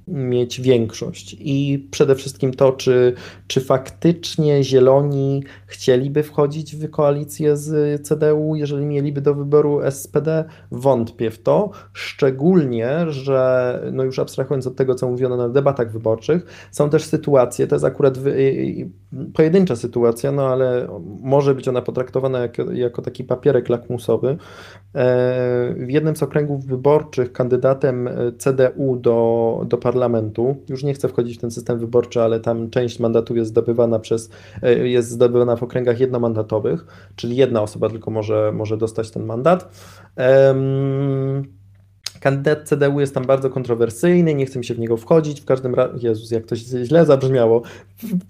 [0.09, 1.37] mieć większość.
[1.41, 3.15] I przede wszystkim to, czy,
[3.47, 11.31] czy faktycznie Zieloni chcieliby wchodzić w koalicję z CDU, jeżeli mieliby do wyboru SPD, wątpię
[11.31, 11.71] w to.
[11.93, 17.67] Szczególnie, że no już abstrahując od tego, co mówiono na debatach wyborczych, są też sytuacje,
[17.67, 18.19] to jest akurat
[19.35, 20.89] pojedyncza sytuacja, no ale
[21.21, 24.29] może być ona potraktowana jako, jako taki papierek lakmusowy.
[24.29, 24.37] E,
[25.77, 30.57] w jednym z okręgów wyborczych kandydatem CDU do, do parlamentu.
[30.69, 34.31] Już nie chcę wchodzić w ten system wyborczy, ale tam część mandatów jest zdobywana przez,
[34.63, 36.87] e, jest zdobywana w okręgach jednomandatowych,
[37.17, 39.69] czyli jedna osoba tylko może, może dostać ten mandat.
[40.17, 41.58] Um,
[42.21, 45.41] Kandydat CDU jest tam bardzo kontrowersyjny, nie chcę się w niego wchodzić.
[45.41, 47.63] W każdym razie, Jezus, jak to źle zabrzmiało,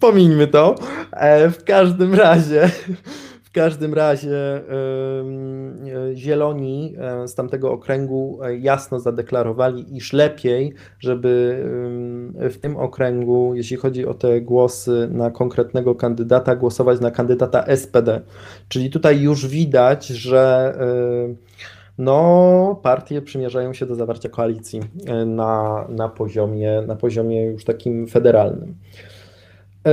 [0.01, 0.75] pomińmy to.
[1.13, 2.71] E, w każdym razie,
[3.49, 4.63] w każdym razie
[6.15, 11.65] Zieloni e, z tamtego okręgu e, jasno zadeklarowali, iż lepiej, żeby
[12.35, 18.21] w tym okręgu, jeśli chodzi o te głosy na konkretnego kandydata, głosować na kandydata SPD.
[18.69, 20.75] Czyli tutaj już widać, że
[21.99, 28.07] no, partie przymierzają się do zawarcia koalicji e, na, na, poziomie, na poziomie już takim
[28.07, 28.75] federalnym.
[29.87, 29.93] E,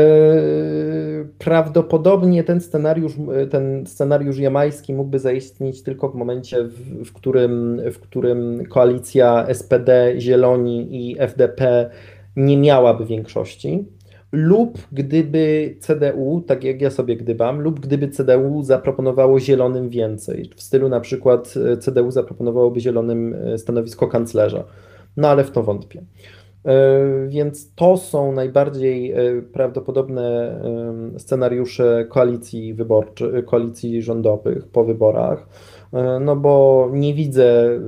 [1.40, 3.14] prawdopodobnie ten scenariusz,
[3.52, 10.14] ten scenariusz jamański mógłby zaistnieć tylko w momencie, w, w, którym, w którym koalicja SPD,
[10.20, 11.90] Zieloni i FDP
[12.36, 13.86] nie miałaby większości,
[14.32, 20.62] lub gdyby CDU, tak jak ja sobie gdybam, lub gdyby CDU zaproponowało Zielonym więcej, w
[20.62, 24.64] stylu na przykład e, CDU zaproponowałoby Zielonym e, stanowisko kanclerza,
[25.18, 26.04] no ale w to wątpię.
[26.66, 29.14] E, więc to są najbardziej
[29.54, 30.60] prawdopodobne
[31.18, 35.48] scenariusze koalicji wyborczych, koalicji rządowych po wyborach.
[36.22, 37.80] No bo nie widzę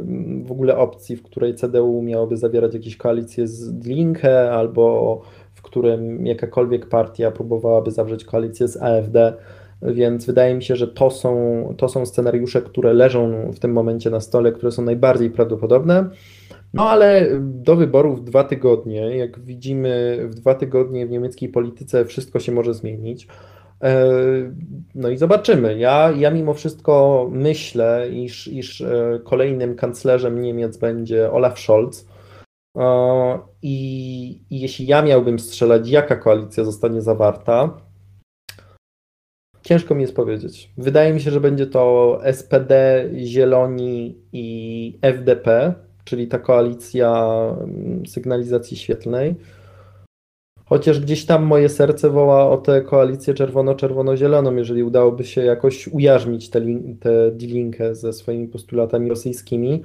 [0.43, 5.21] w ogóle opcji, w której CDU miałoby zawierać jakieś koalicje z Linke albo
[5.67, 9.33] którym jakakolwiek partia próbowałaby zawrzeć koalicję z AfD.
[9.81, 14.09] Więc wydaje mi się, że to są, to są scenariusze, które leżą w tym momencie
[14.09, 16.09] na stole, które są najbardziej prawdopodobne.
[16.73, 22.39] No ale do wyborów dwa tygodnie, jak widzimy w dwa tygodnie w niemieckiej polityce wszystko
[22.39, 23.27] się może zmienić.
[23.83, 24.05] E,
[24.95, 25.77] no i zobaczymy.
[25.77, 32.07] Ja, ja mimo wszystko myślę, iż, iż e, kolejnym kanclerzem Niemiec będzie Olaf Scholz.
[32.77, 37.77] E, I, I jeśli ja miałbym strzelać, jaka koalicja zostanie zawarta,
[39.61, 40.71] ciężko mi jest powiedzieć.
[40.77, 45.73] Wydaje mi się, że będzie to SPD, Zieloni i FDP
[46.07, 47.11] czyli ta koalicja
[47.63, 49.35] mm, sygnalizacji świetlnej.
[50.65, 56.49] Chociaż gdzieś tam moje serce woła o tę koalicję czerwono-czerwono-zieloną, jeżeli udałoby się jakoś ujarzmić
[56.49, 56.61] tę
[56.99, 59.83] te, linkę ze swoimi postulatami rosyjskimi.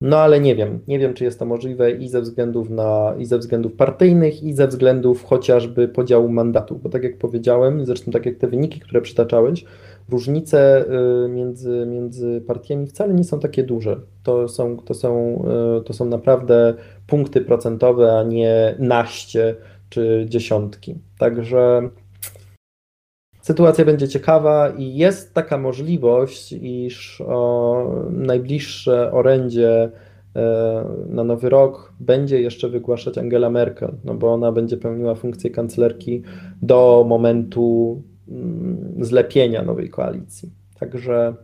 [0.00, 3.24] No ale nie wiem, nie wiem, czy jest to możliwe i ze względów na, i
[3.24, 8.26] ze względów partyjnych, i ze względów chociażby podziału mandatów, bo tak jak powiedziałem, zresztą tak
[8.26, 9.64] jak te wyniki, które przytaczałeś,
[10.08, 10.84] różnice
[11.24, 14.00] y, między, między partiami wcale nie są takie duże.
[14.22, 15.42] To są, to, są,
[15.80, 16.74] y, to są naprawdę
[17.06, 19.56] punkty procentowe, a nie naście
[19.88, 20.98] czy dziesiątki.
[21.18, 21.90] Także
[23.50, 29.90] sytuacja będzie ciekawa i jest taka możliwość, iż o, najbliższe orędzie
[30.36, 35.50] e, na nowy rok będzie jeszcze wygłaszać Angela Merkel, no bo ona będzie pełniła funkcję
[35.50, 36.22] kanclerki
[36.62, 40.50] do momentu Mm, zlepienia nowej koalicji.
[40.80, 41.34] Także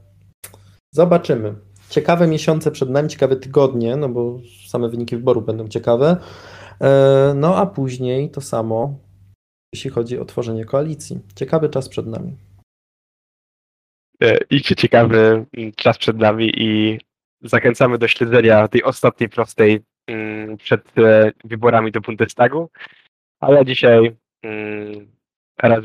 [0.91, 1.55] zobaczymy.
[1.89, 4.39] Ciekawe miesiące przed nami, ciekawe tygodnie, no bo
[4.69, 6.17] same wyniki wyborów będą ciekawe.
[6.81, 8.95] E, no a później to samo,
[9.73, 11.21] jeśli chodzi o tworzenie koalicji.
[11.35, 12.37] Ciekawy czas przed nami.
[14.23, 15.47] E, I ciekawy
[15.77, 17.01] czas przed nami i
[17.43, 22.71] zachęcamy do śledzenia tej ostatniej prostej mm, przed e, wyborami do Bundestagu.
[23.41, 25.07] Ale dzisiaj mm,
[25.59, 25.85] raz,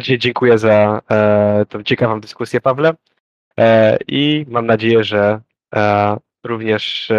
[0.00, 2.94] dzisiaj dziękuję za e, tą ciekawą dyskusję, Pawle.
[4.08, 5.40] I mam nadzieję, że
[6.44, 7.12] również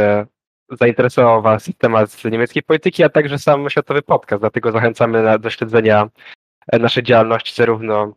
[0.72, 4.42] zainteresował Was temat niemieckiej polityki, a także sam światowy podcast.
[4.42, 6.10] Dlatego zachęcamy do śledzenia
[6.68, 8.14] e, naszej działalności zarówno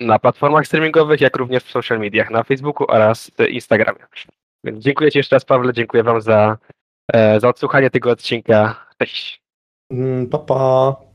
[0.00, 4.00] na platformach streamingowych, jak również w social mediach, na Facebooku oraz Instagramie.
[4.64, 5.72] Więc dziękuję Ci jeszcze raz, Pawle.
[5.72, 6.58] Dziękuję Wam za,
[7.12, 8.86] e, za odsłuchanie tego odcinka.
[8.98, 9.42] Cześć.
[9.90, 11.11] Mm, pa.